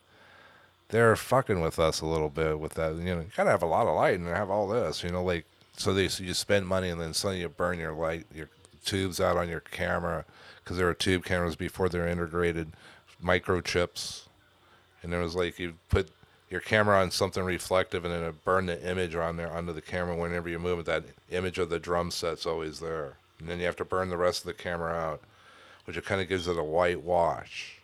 they're 0.90 1.16
fucking 1.16 1.62
with 1.62 1.80
us 1.80 2.02
a 2.02 2.06
little 2.06 2.30
bit 2.30 2.60
with 2.60 2.76
that. 2.76 2.96
You 2.96 3.16
know, 3.16 3.22
you 3.22 3.28
gotta 3.36 3.50
have 3.50 3.64
a 3.64 3.68
lot 3.68 3.88
of 3.88 3.96
light 3.96 4.20
and 4.20 4.28
have 4.28 4.50
all 4.50 4.68
this. 4.68 5.04
You 5.04 5.10
know, 5.10 5.24
like 5.24 5.46
so 5.78 5.94
they 5.94 6.08
so 6.08 6.24
you 6.24 6.34
spend 6.34 6.68
money 6.68 6.90
and 6.90 7.02
then 7.02 7.14
suddenly 7.14 7.42
you 7.42 7.50
burn 7.50 7.80
your 7.80 7.94
light, 7.94 8.26
your 8.34 8.50
tubes 8.86 9.20
out 9.20 9.38
on 9.38 9.50
your 9.50 9.60
camera 9.60 10.26
because 10.64 10.78
there 10.78 10.86
were 10.86 10.94
tube 10.94 11.26
cameras 11.26 11.56
before 11.56 11.90
they're 11.90 12.08
integrated, 12.08 12.72
microchips, 13.24 14.28
and 15.04 15.14
it 15.14 15.18
was 15.18 15.36
like 15.36 15.60
you 15.60 15.76
put 15.90 16.10
your 16.50 16.62
camera 16.62 17.02
on 17.02 17.12
something 17.12 17.44
reflective 17.44 18.06
and 18.06 18.14
then 18.14 18.24
it 18.24 18.44
burned 18.44 18.70
the 18.70 18.90
image 18.90 19.16
on 19.16 19.36
there 19.36 19.52
onto 19.52 19.74
the 19.74 19.82
camera 19.82 20.16
whenever 20.16 20.48
you 20.48 20.60
move 20.60 20.80
it. 20.80 20.86
That 20.86 21.04
image 21.32 21.58
of 21.58 21.70
the 21.70 21.80
drum 21.80 22.12
set's 22.12 22.46
always 22.46 22.80
there, 22.80 23.18
and 23.40 23.50
then 23.50 23.60
you 23.60 23.66
have 23.66 23.76
to 23.78 23.86
burn 23.86 24.10
the 24.10 24.18
rest 24.18 24.42
of 24.42 24.48
the 24.48 24.54
camera 24.54 24.94
out, 24.94 25.22
which 25.86 25.98
it 25.98 26.06
kind 26.06 26.22
of 26.22 26.30
gives 26.30 26.48
it 26.48 26.58
a 26.58 26.64
white 26.64 27.02
wash. 27.02 27.80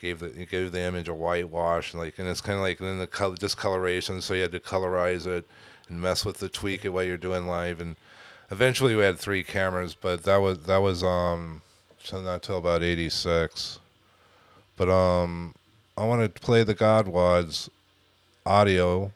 Gave 0.00 0.18
the 0.18 0.26
it 0.26 0.50
gave 0.50 0.72
the 0.72 0.82
image 0.82 1.08
a 1.08 1.14
white 1.14 1.48
wash 1.48 1.92
and 1.94 2.02
like 2.02 2.18
and 2.18 2.28
it's 2.28 2.42
kind 2.42 2.56
of 2.56 2.62
like 2.62 2.78
then 2.78 2.98
the 2.98 3.06
color 3.06 3.36
discoloration 3.36 4.20
so 4.20 4.34
you 4.34 4.42
had 4.42 4.52
to 4.52 4.60
colorize 4.60 5.26
it 5.26 5.46
and 5.88 5.98
mess 5.98 6.26
with 6.26 6.38
the 6.38 6.48
tweak 6.50 6.84
it 6.84 6.90
while 6.90 7.04
you're 7.04 7.16
doing 7.16 7.46
live 7.46 7.80
and 7.80 7.96
eventually 8.50 8.94
we 8.94 9.02
had 9.02 9.18
three 9.18 9.42
cameras 9.42 9.94
but 9.98 10.24
that 10.24 10.36
was 10.36 10.58
that 10.64 10.82
was 10.82 11.02
um 11.02 11.62
not 12.12 12.42
till 12.42 12.58
about 12.58 12.82
86 12.82 13.78
but 14.76 14.90
um 14.90 15.54
I 15.96 16.04
want 16.04 16.22
to 16.22 16.40
play 16.40 16.64
the 16.64 16.74
Godwads 16.74 17.70
audio 18.44 19.12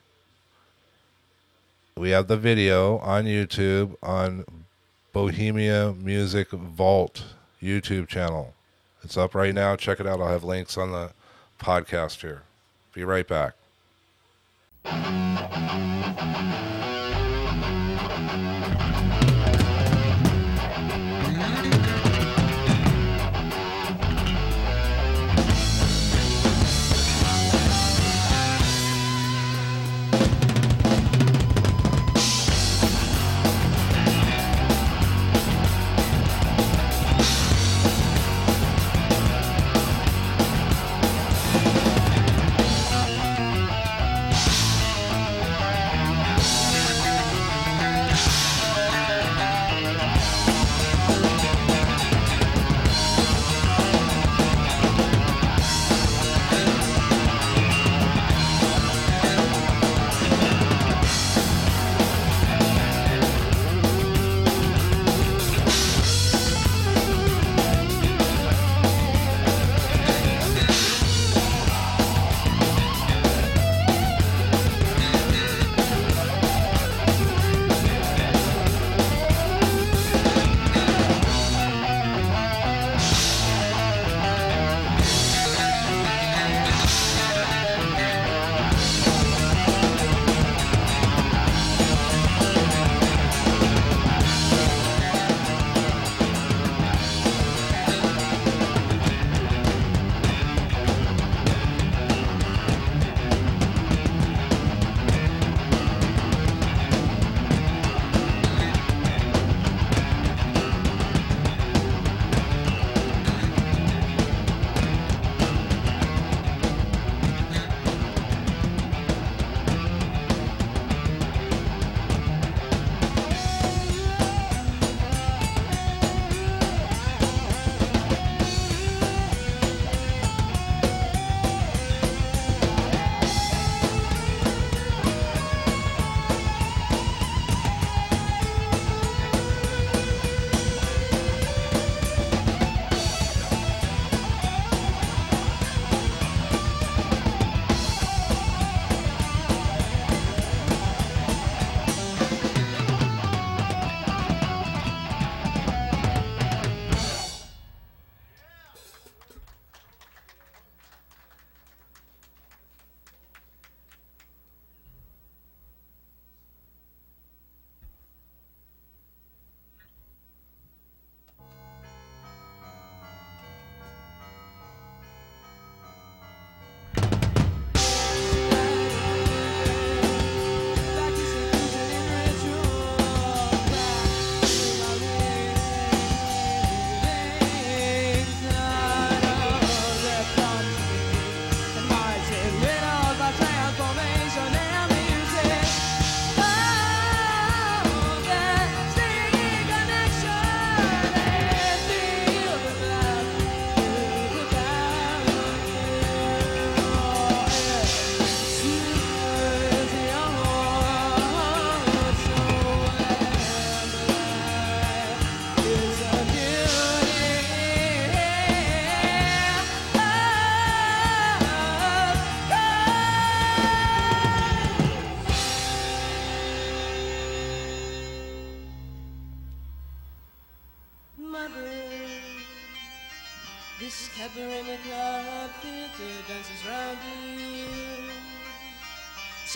we 1.99 2.11
have 2.11 2.29
the 2.29 2.37
video 2.37 2.99
on 2.99 3.25
YouTube 3.25 3.97
on 4.03 4.45
Bohemia 5.13 5.95
Music 5.95 6.51
Vault 6.51 7.25
YouTube 7.61 8.09
channel 8.09 8.55
it's 9.03 9.17
up 9.17 9.35
right 9.35 9.55
now. 9.55 9.77
Check 9.77 10.01
it 10.01 10.07
out. 10.07 10.21
I'll 10.21 10.29
have 10.29 10.45
links 10.45 10.77
on 10.77 10.93
the 10.93 11.13
podcast 11.59 12.21
here. 12.21 12.43
Be 12.93 13.05
right 13.05 13.27
back. 13.27 13.55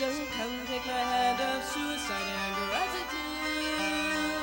So 0.03 0.09
come 0.35 0.51
take 0.67 0.83
my 0.85 0.99
hand 0.99 1.39
of 1.39 1.63
suicide 1.63 2.27
and 2.27 2.55
gratitude. 2.67 4.35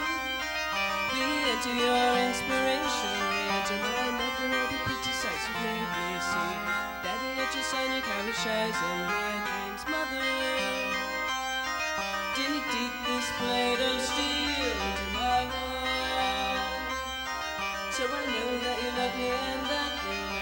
Be 1.12 1.20
into 1.52 1.68
your 1.76 2.16
inspiration, 2.16 3.12
be 3.28 3.44
into 3.44 3.76
my 3.84 4.08
mother, 4.08 4.56
the 4.56 4.78
pretty 4.88 5.12
sights 5.12 5.44
you 5.44 5.60
made 5.60 5.84
me 5.84 6.16
see. 6.16 6.56
Daddy, 7.04 7.44
at 7.44 7.52
your 7.52 7.60
sign, 7.68 7.92
your 7.92 8.00
carrot 8.08 8.40
shies 8.40 8.72
in 8.72 9.04
my 9.04 9.36
dreams, 9.44 9.84
mother. 9.84 10.32
Dig 12.40 12.56
deep 12.72 12.94
this 13.04 13.28
blade 13.36 13.84
of 13.84 14.00
steel 14.00 14.64
into 14.64 15.06
my 15.12 15.44
heart. 15.44 16.88
So 17.92 18.08
I 18.08 18.24
know 18.32 18.48
that 18.64 18.76
you 18.80 18.90
love 18.96 19.12
me 19.12 19.28
and 19.28 19.60
that 19.68 19.92
we'll 20.08 20.39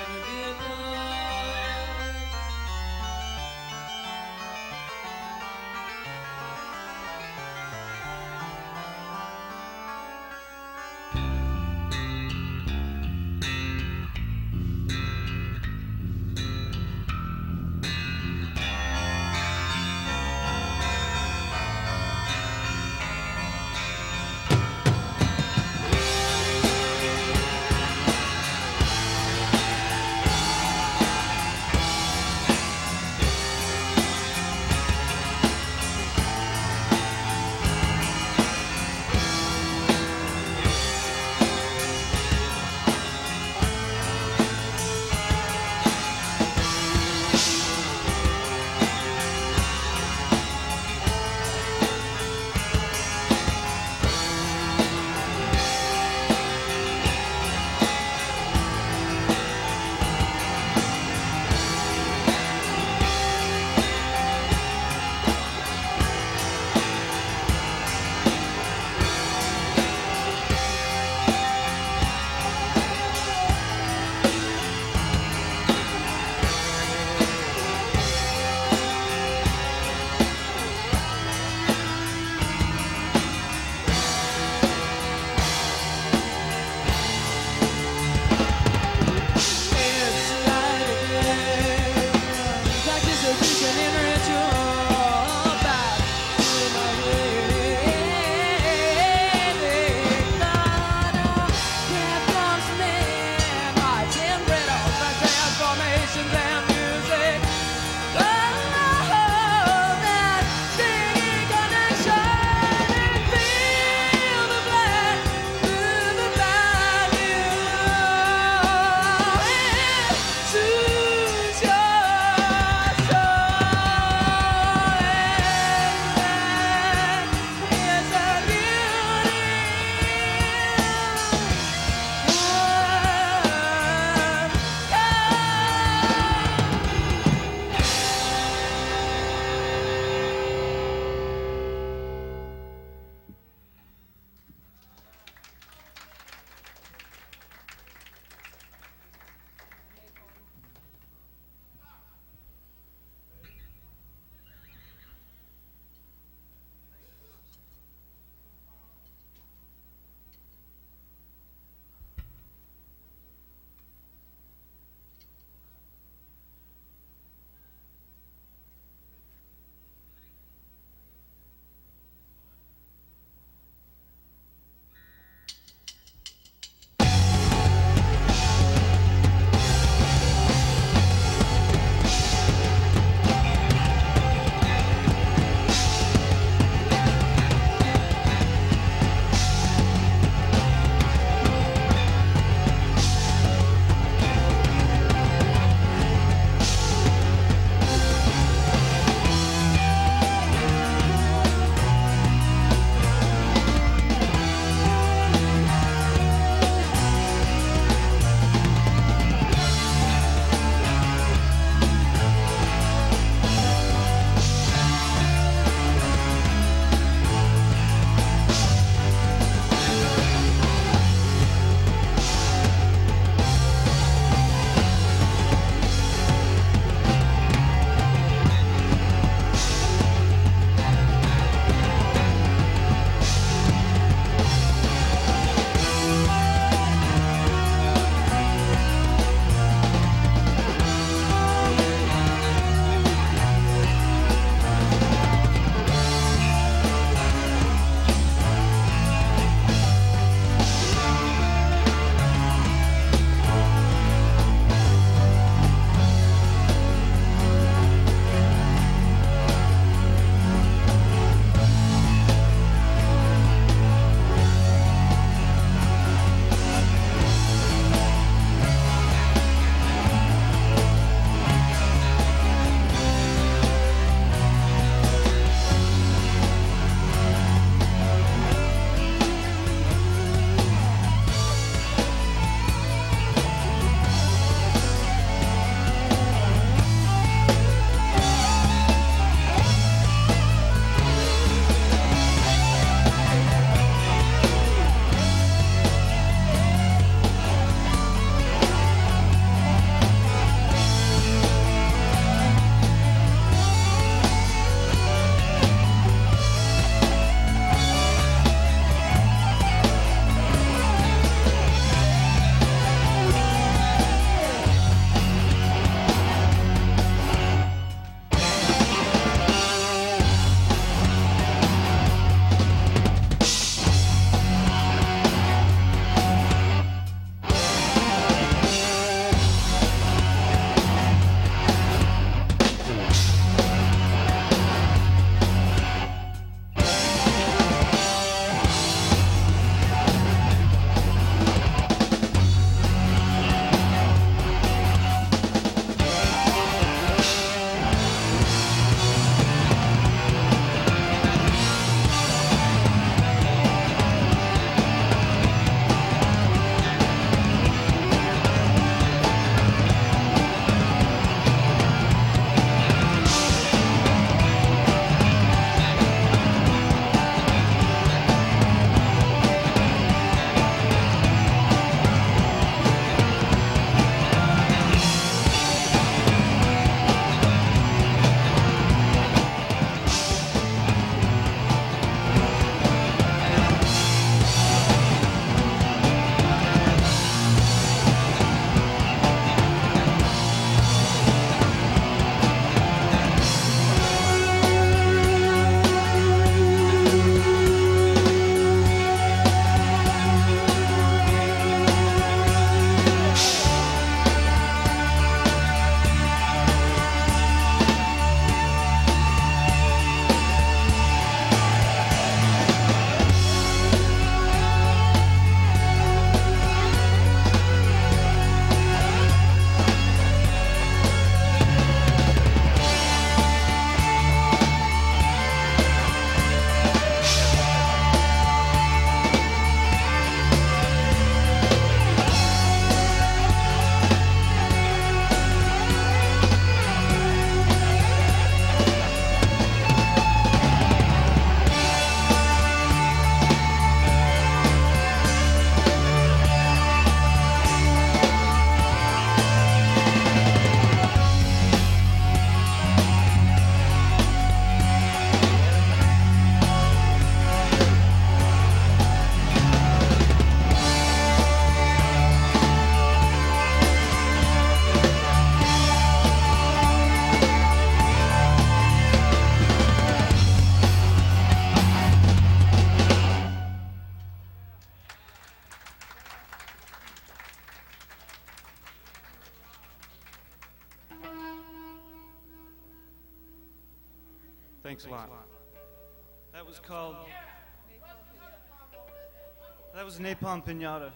Pinata. 490.62 491.10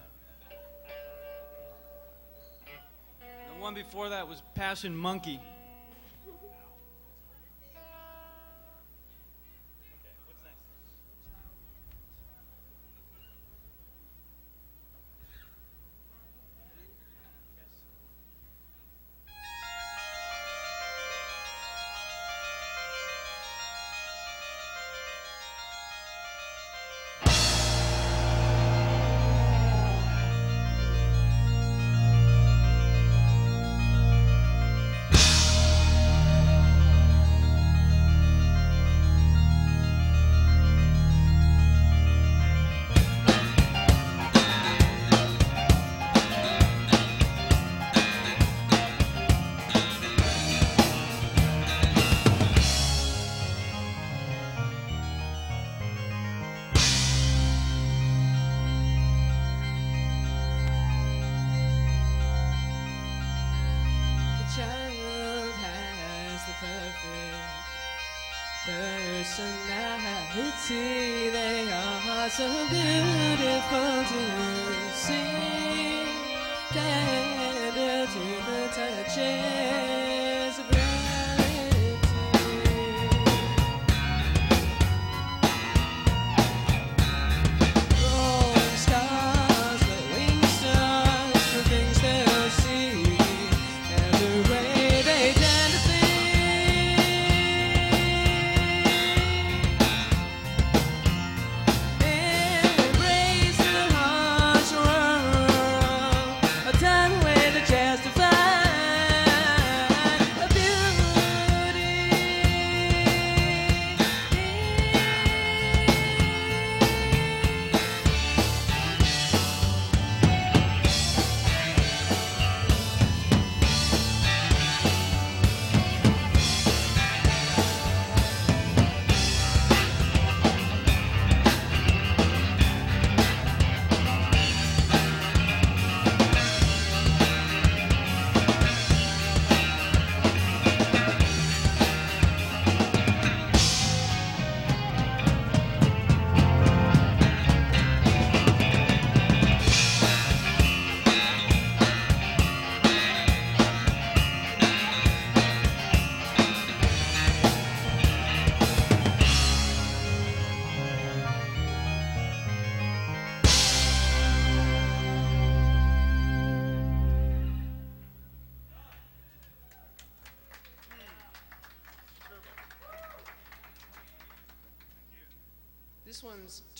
The 3.19 3.61
one 3.61 3.73
before 3.73 4.09
that 4.09 4.27
was 4.27 4.41
Passion 4.55 4.95
Monkey. 4.95 5.39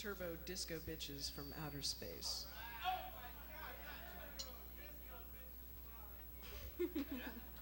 turbo 0.04 0.36
disco 0.44 0.74
bitches 0.86 1.34
from 1.34 1.46
outer 1.64 1.80
space. 1.80 2.44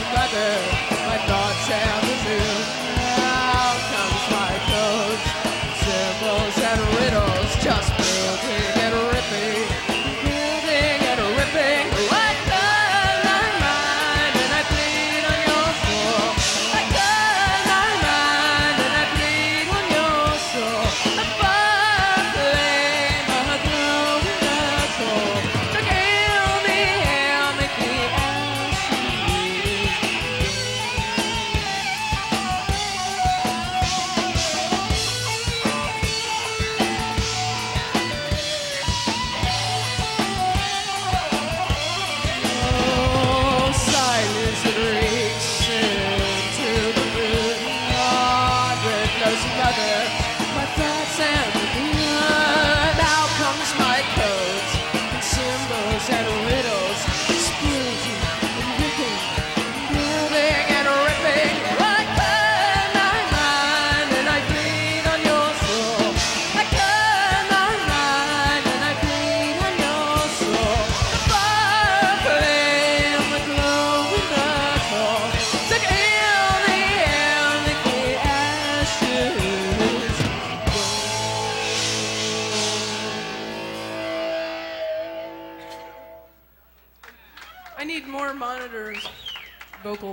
better 0.00 0.48
my 1.06 1.18
thoughts 1.26 1.91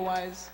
vocal 0.10 0.49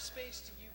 space 0.00 0.40
to 0.40 0.52
you, 0.56 0.69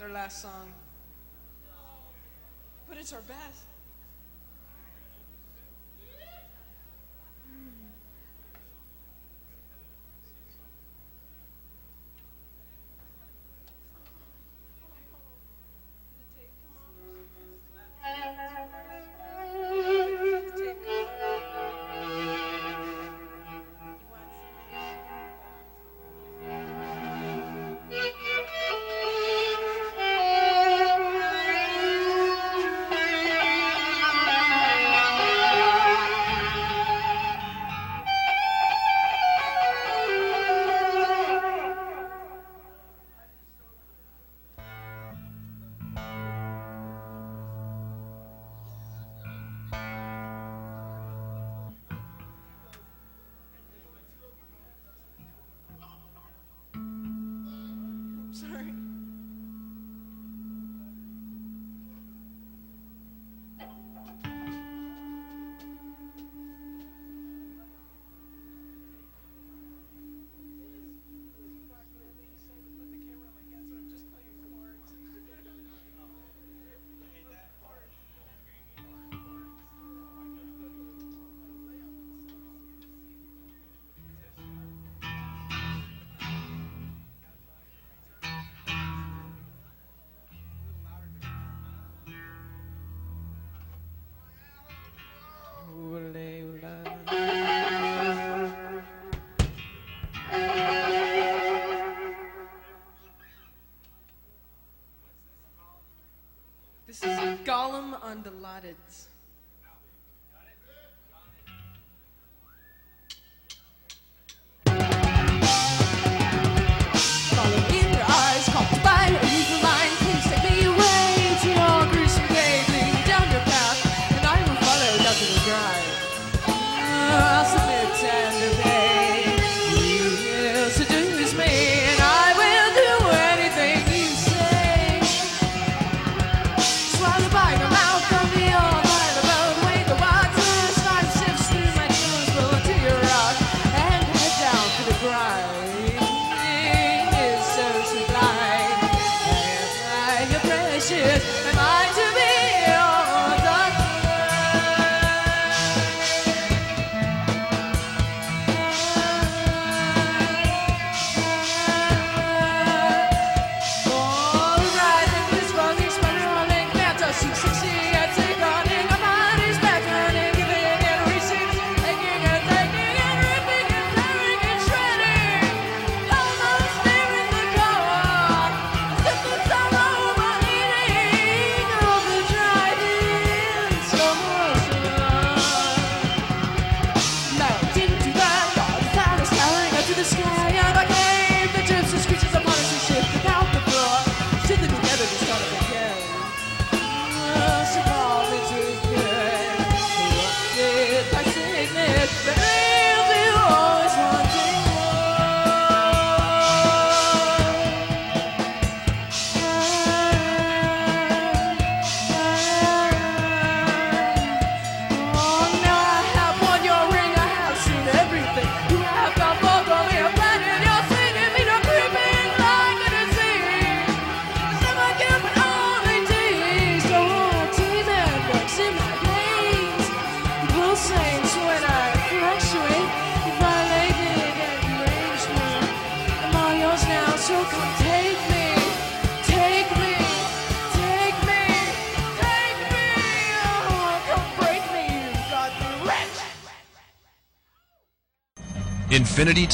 It's 0.00 0.08
our 0.08 0.14
last 0.14 0.40
song. 0.40 0.72
But 2.88 2.96
it's 2.96 3.12
our 3.12 3.20
best. 3.20 3.64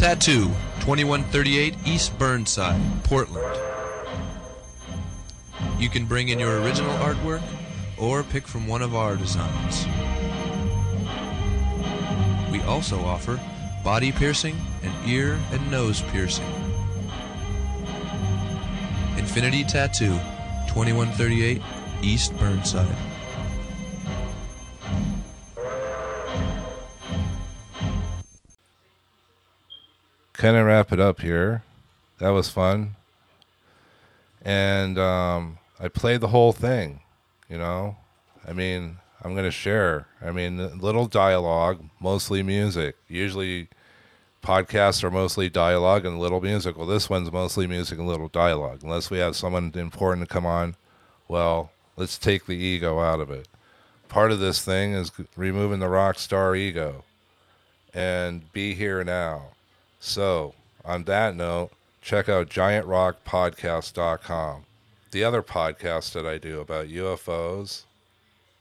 Tattoo, 0.06 0.44
2138 0.82 1.74
East 1.84 2.16
Burnside, 2.16 2.80
Portland. 3.02 3.44
You 5.80 5.88
can 5.88 6.06
bring 6.06 6.28
in 6.28 6.38
your 6.38 6.62
original 6.62 6.92
artwork 6.98 7.42
or 7.98 8.22
pick 8.22 8.46
from 8.46 8.68
one 8.68 8.82
of 8.82 8.94
our 8.94 9.16
designs. 9.16 9.84
We 12.52 12.60
also 12.62 13.00
offer 13.00 13.40
body 13.82 14.12
piercing 14.12 14.56
and 14.84 14.92
ear 15.10 15.40
and 15.50 15.70
nose 15.72 16.02
piercing. 16.02 16.46
Infinity 19.18 19.64
Tattoo, 19.64 20.20
2138 20.68 21.60
East 22.02 22.38
Burnside. 22.38 23.05
Kind 30.46 30.56
of 30.58 30.66
wrap 30.66 30.92
it 30.92 31.00
up 31.00 31.22
here. 31.22 31.64
That 32.20 32.28
was 32.28 32.48
fun. 32.48 32.94
And 34.44 34.96
um, 34.96 35.58
I 35.80 35.88
played 35.88 36.20
the 36.20 36.28
whole 36.28 36.52
thing, 36.52 37.00
you 37.48 37.58
know. 37.58 37.96
I 38.46 38.52
mean, 38.52 38.98
I'm 39.22 39.32
going 39.32 39.44
to 39.44 39.50
share. 39.50 40.06
I 40.22 40.30
mean, 40.30 40.78
little 40.78 41.06
dialogue, 41.06 41.82
mostly 41.98 42.44
music. 42.44 42.94
Usually 43.08 43.66
podcasts 44.40 45.02
are 45.02 45.10
mostly 45.10 45.48
dialogue 45.48 46.06
and 46.06 46.20
little 46.20 46.40
music. 46.40 46.78
Well, 46.78 46.86
this 46.86 47.10
one's 47.10 47.32
mostly 47.32 47.66
music 47.66 47.98
and 47.98 48.06
little 48.06 48.28
dialogue. 48.28 48.84
Unless 48.84 49.10
we 49.10 49.18
have 49.18 49.34
someone 49.34 49.72
important 49.74 50.28
to 50.28 50.32
come 50.32 50.46
on, 50.46 50.76
well, 51.26 51.72
let's 51.96 52.18
take 52.18 52.46
the 52.46 52.54
ego 52.54 53.00
out 53.00 53.18
of 53.18 53.32
it. 53.32 53.48
Part 54.08 54.30
of 54.30 54.38
this 54.38 54.64
thing 54.64 54.92
is 54.92 55.10
removing 55.34 55.80
the 55.80 55.88
rock 55.88 56.20
star 56.20 56.54
ego 56.54 57.02
and 57.92 58.52
be 58.52 58.74
here 58.74 59.02
now. 59.02 59.55
So, 60.00 60.54
on 60.84 61.04
that 61.04 61.34
note, 61.34 61.70
check 62.02 62.28
out 62.28 62.48
giantrockpodcast.com. 62.48 64.64
The 65.10 65.24
other 65.24 65.42
podcast 65.42 66.12
that 66.12 66.26
I 66.26 66.38
do 66.38 66.60
about 66.60 66.86
UFOs, 66.88 67.82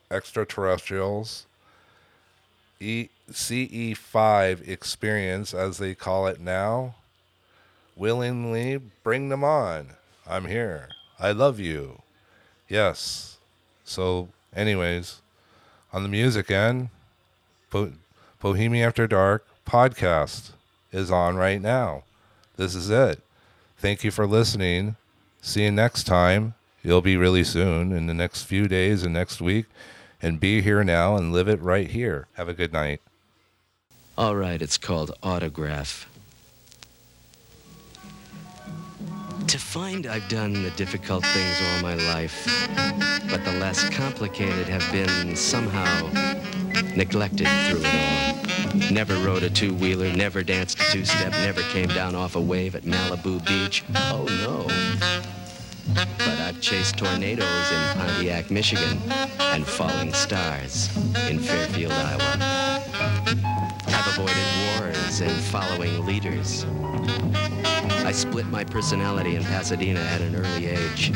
extraterrestrials, 0.10 1.46
e- 2.80 3.10
CE5 3.32 4.68
experience, 4.68 5.54
as 5.54 5.78
they 5.78 5.94
call 5.96 6.28
it 6.28 6.40
now, 6.40 6.96
willingly 7.96 8.78
bring 9.04 9.30
them 9.30 9.44
on. 9.44 9.90
I'm 10.28 10.46
here. 10.46 10.90
I 11.20 11.32
love 11.32 11.60
you. 11.60 12.02
Yes. 12.68 13.38
So, 13.84 14.30
anyways, 14.56 15.22
on 15.94 16.04
the 16.04 16.10
music 16.10 16.50
end, 16.52 16.90
Bo- 17.70 17.94
Bohemian 18.40 18.88
After 18.88 19.08
Dark 19.08 19.46
podcast 19.68 20.52
is 20.96 21.12
on 21.12 21.36
right 21.36 21.62
now. 21.62 22.04
This 22.56 22.74
is 22.74 22.90
it. 22.90 23.22
Thank 23.78 24.04
you 24.04 24.12
for 24.12 24.26
listening. 24.26 24.96
See 25.42 25.64
you 25.64 25.72
next 25.72 26.06
time. 26.06 26.56
You'll 26.82 27.02
be 27.02 27.18
really 27.18 27.44
soon 27.44 27.92
in 27.92 28.08
the 28.08 28.14
next 28.14 28.44
few 28.44 28.68
days 28.68 29.04
and 29.04 29.14
next 29.14 29.42
week. 29.42 29.66
And 30.22 30.40
be 30.40 30.62
here 30.62 30.84
now 30.84 31.18
and 31.18 31.34
live 31.34 31.48
it 31.48 31.62
right 31.62 31.90
here. 31.92 32.28
Have 32.34 32.48
a 32.48 32.54
good 32.54 32.72
night. 32.72 33.02
All 34.18 34.36
right, 34.36 34.62
it's 34.62 34.78
called 34.78 35.12
Autograph. 35.22 36.10
To 39.48 39.60
find 39.60 40.08
I've 40.08 40.28
done 40.30 40.64
the 40.64 40.72
difficult 40.72 41.26
things 41.26 41.62
all 41.62 41.82
my 41.82 41.96
life, 41.96 42.48
but 43.30 43.44
the 43.44 43.52
less 43.60 43.88
complicated 43.90 44.68
have 44.68 44.90
been 44.92 45.36
somehow 45.36 46.08
neglected 46.96 47.48
through 47.68 47.82
it 47.84 47.94
all. 47.94 48.25
Never 48.92 49.16
rode 49.16 49.44
a 49.44 49.50
two-wheeler, 49.50 50.12
never 50.14 50.44
danced 50.44 50.80
a 50.80 50.84
two-step, 50.92 51.32
never 51.32 51.62
came 51.74 51.88
down 51.90 52.16
off 52.16 52.36
a 52.36 52.42
wave 52.42 52.76
at 52.76 52.84
Malibu 52.84 53.46
Beach. 53.46 53.84
Oh 53.96 54.26
no. 54.42 54.68
But 55.94 56.40
I've 56.40 56.62
chased 56.62 56.98
tornadoes 56.98 57.72
in 57.72 57.98
Pontiac, 58.00 58.50
Michigan, 58.50 59.00
and 59.40 59.66
falling 59.66 60.14
stars 60.14 60.96
in 61.30 61.40
Fairfield, 61.40 61.92
Iowa. 61.92 62.82
I've 63.88 64.08
avoided 64.08 64.36
wars 64.80 65.22
and 65.22 65.32
following 65.32 66.06
leaders. 66.06 66.66
I 68.06 68.12
split 68.12 68.48
my 68.48 68.64
personality 68.64 69.36
in 69.36 69.44
Pasadena 69.44 70.00
at 70.00 70.22
an 70.22 70.36
early 70.36 70.68
age. 70.68 71.12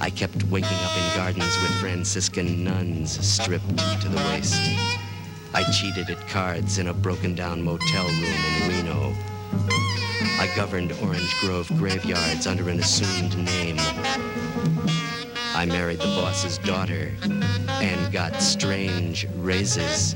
I 0.00 0.10
kept 0.10 0.42
waking 0.44 0.78
up 0.78 0.96
in 0.96 1.16
gardens 1.16 1.56
with 1.60 1.72
Franciscan 1.80 2.64
nuns 2.64 3.24
stripped 3.26 3.68
to 4.00 4.08
the 4.08 4.16
waist. 4.16 4.60
I 5.52 5.64
cheated 5.72 6.10
at 6.10 6.28
cards 6.28 6.78
in 6.78 6.88
a 6.88 6.94
broken 6.94 7.34
down 7.34 7.62
motel 7.62 8.06
room 8.06 8.24
in 8.24 8.68
Reno. 8.68 9.14
I 10.38 10.50
governed 10.54 10.92
Orange 11.02 11.34
Grove 11.40 11.68
graveyards 11.76 12.46
under 12.46 12.68
an 12.68 12.78
assumed 12.78 13.36
name. 13.36 13.76
I 15.54 15.66
married 15.66 15.98
the 15.98 16.04
boss's 16.04 16.58
daughter 16.58 17.12
and 17.68 18.12
got 18.12 18.40
strange 18.40 19.26
raises. 19.36 20.14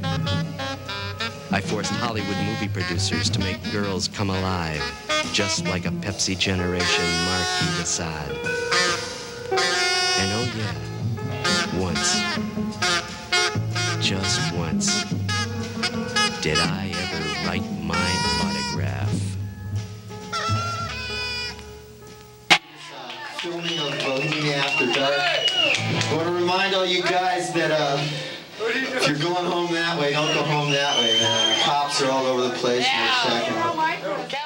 I 1.51 1.61
forced 1.61 1.93
Hollywood 1.93 2.37
movie 2.47 2.69
producers 2.69 3.29
to 3.31 3.39
make 3.41 3.61
girls 3.73 4.09
come 4.09 4.31
alive, 4.31 4.83
just 5.33 5.65
like 5.67 5.85
a 5.87 5.91
Pepsi 5.91 6.39
Generation 6.39 7.05
Marquis 7.27 7.79
de 7.79 7.85
Sade. 7.85 8.39
And 10.17 10.33
oh 10.33 10.49
yeah, 10.57 10.75
once, 11.79 12.23
just 14.01 14.55
once, 14.55 14.94
did 16.45 16.59
I 16.59 16.89
ever 16.89 17.49
write 17.49 17.65
my 17.81 17.97
autograph. 18.45 19.09
filming 23.39 23.79
of 23.79 23.99
Bohemian 24.01 24.55
After 24.59 24.85
Dark. 24.93 25.15
I 25.17 26.15
want 26.15 26.29
to 26.29 26.35
remind 26.35 26.75
all 26.75 26.85
you 26.85 27.03
guys 27.03 27.51
that 27.55 27.71
uh, 27.71 27.97
if 28.61 29.09
you're 29.09 29.17
going 29.17 29.47
home 29.47 29.73
that 29.73 29.99
way, 29.99 30.13
don't 30.13 30.35
go 30.35 30.43
home 30.43 30.71
that 30.73 30.99
way, 30.99 31.19
man. 31.19 31.61
Cops 31.65 32.03
are 32.03 32.11
all 32.11 32.27
over 32.27 32.43
the 32.49 32.55
place 32.57 32.87
and 32.93 33.33
they're 33.33 34.21
checking. 34.21 34.44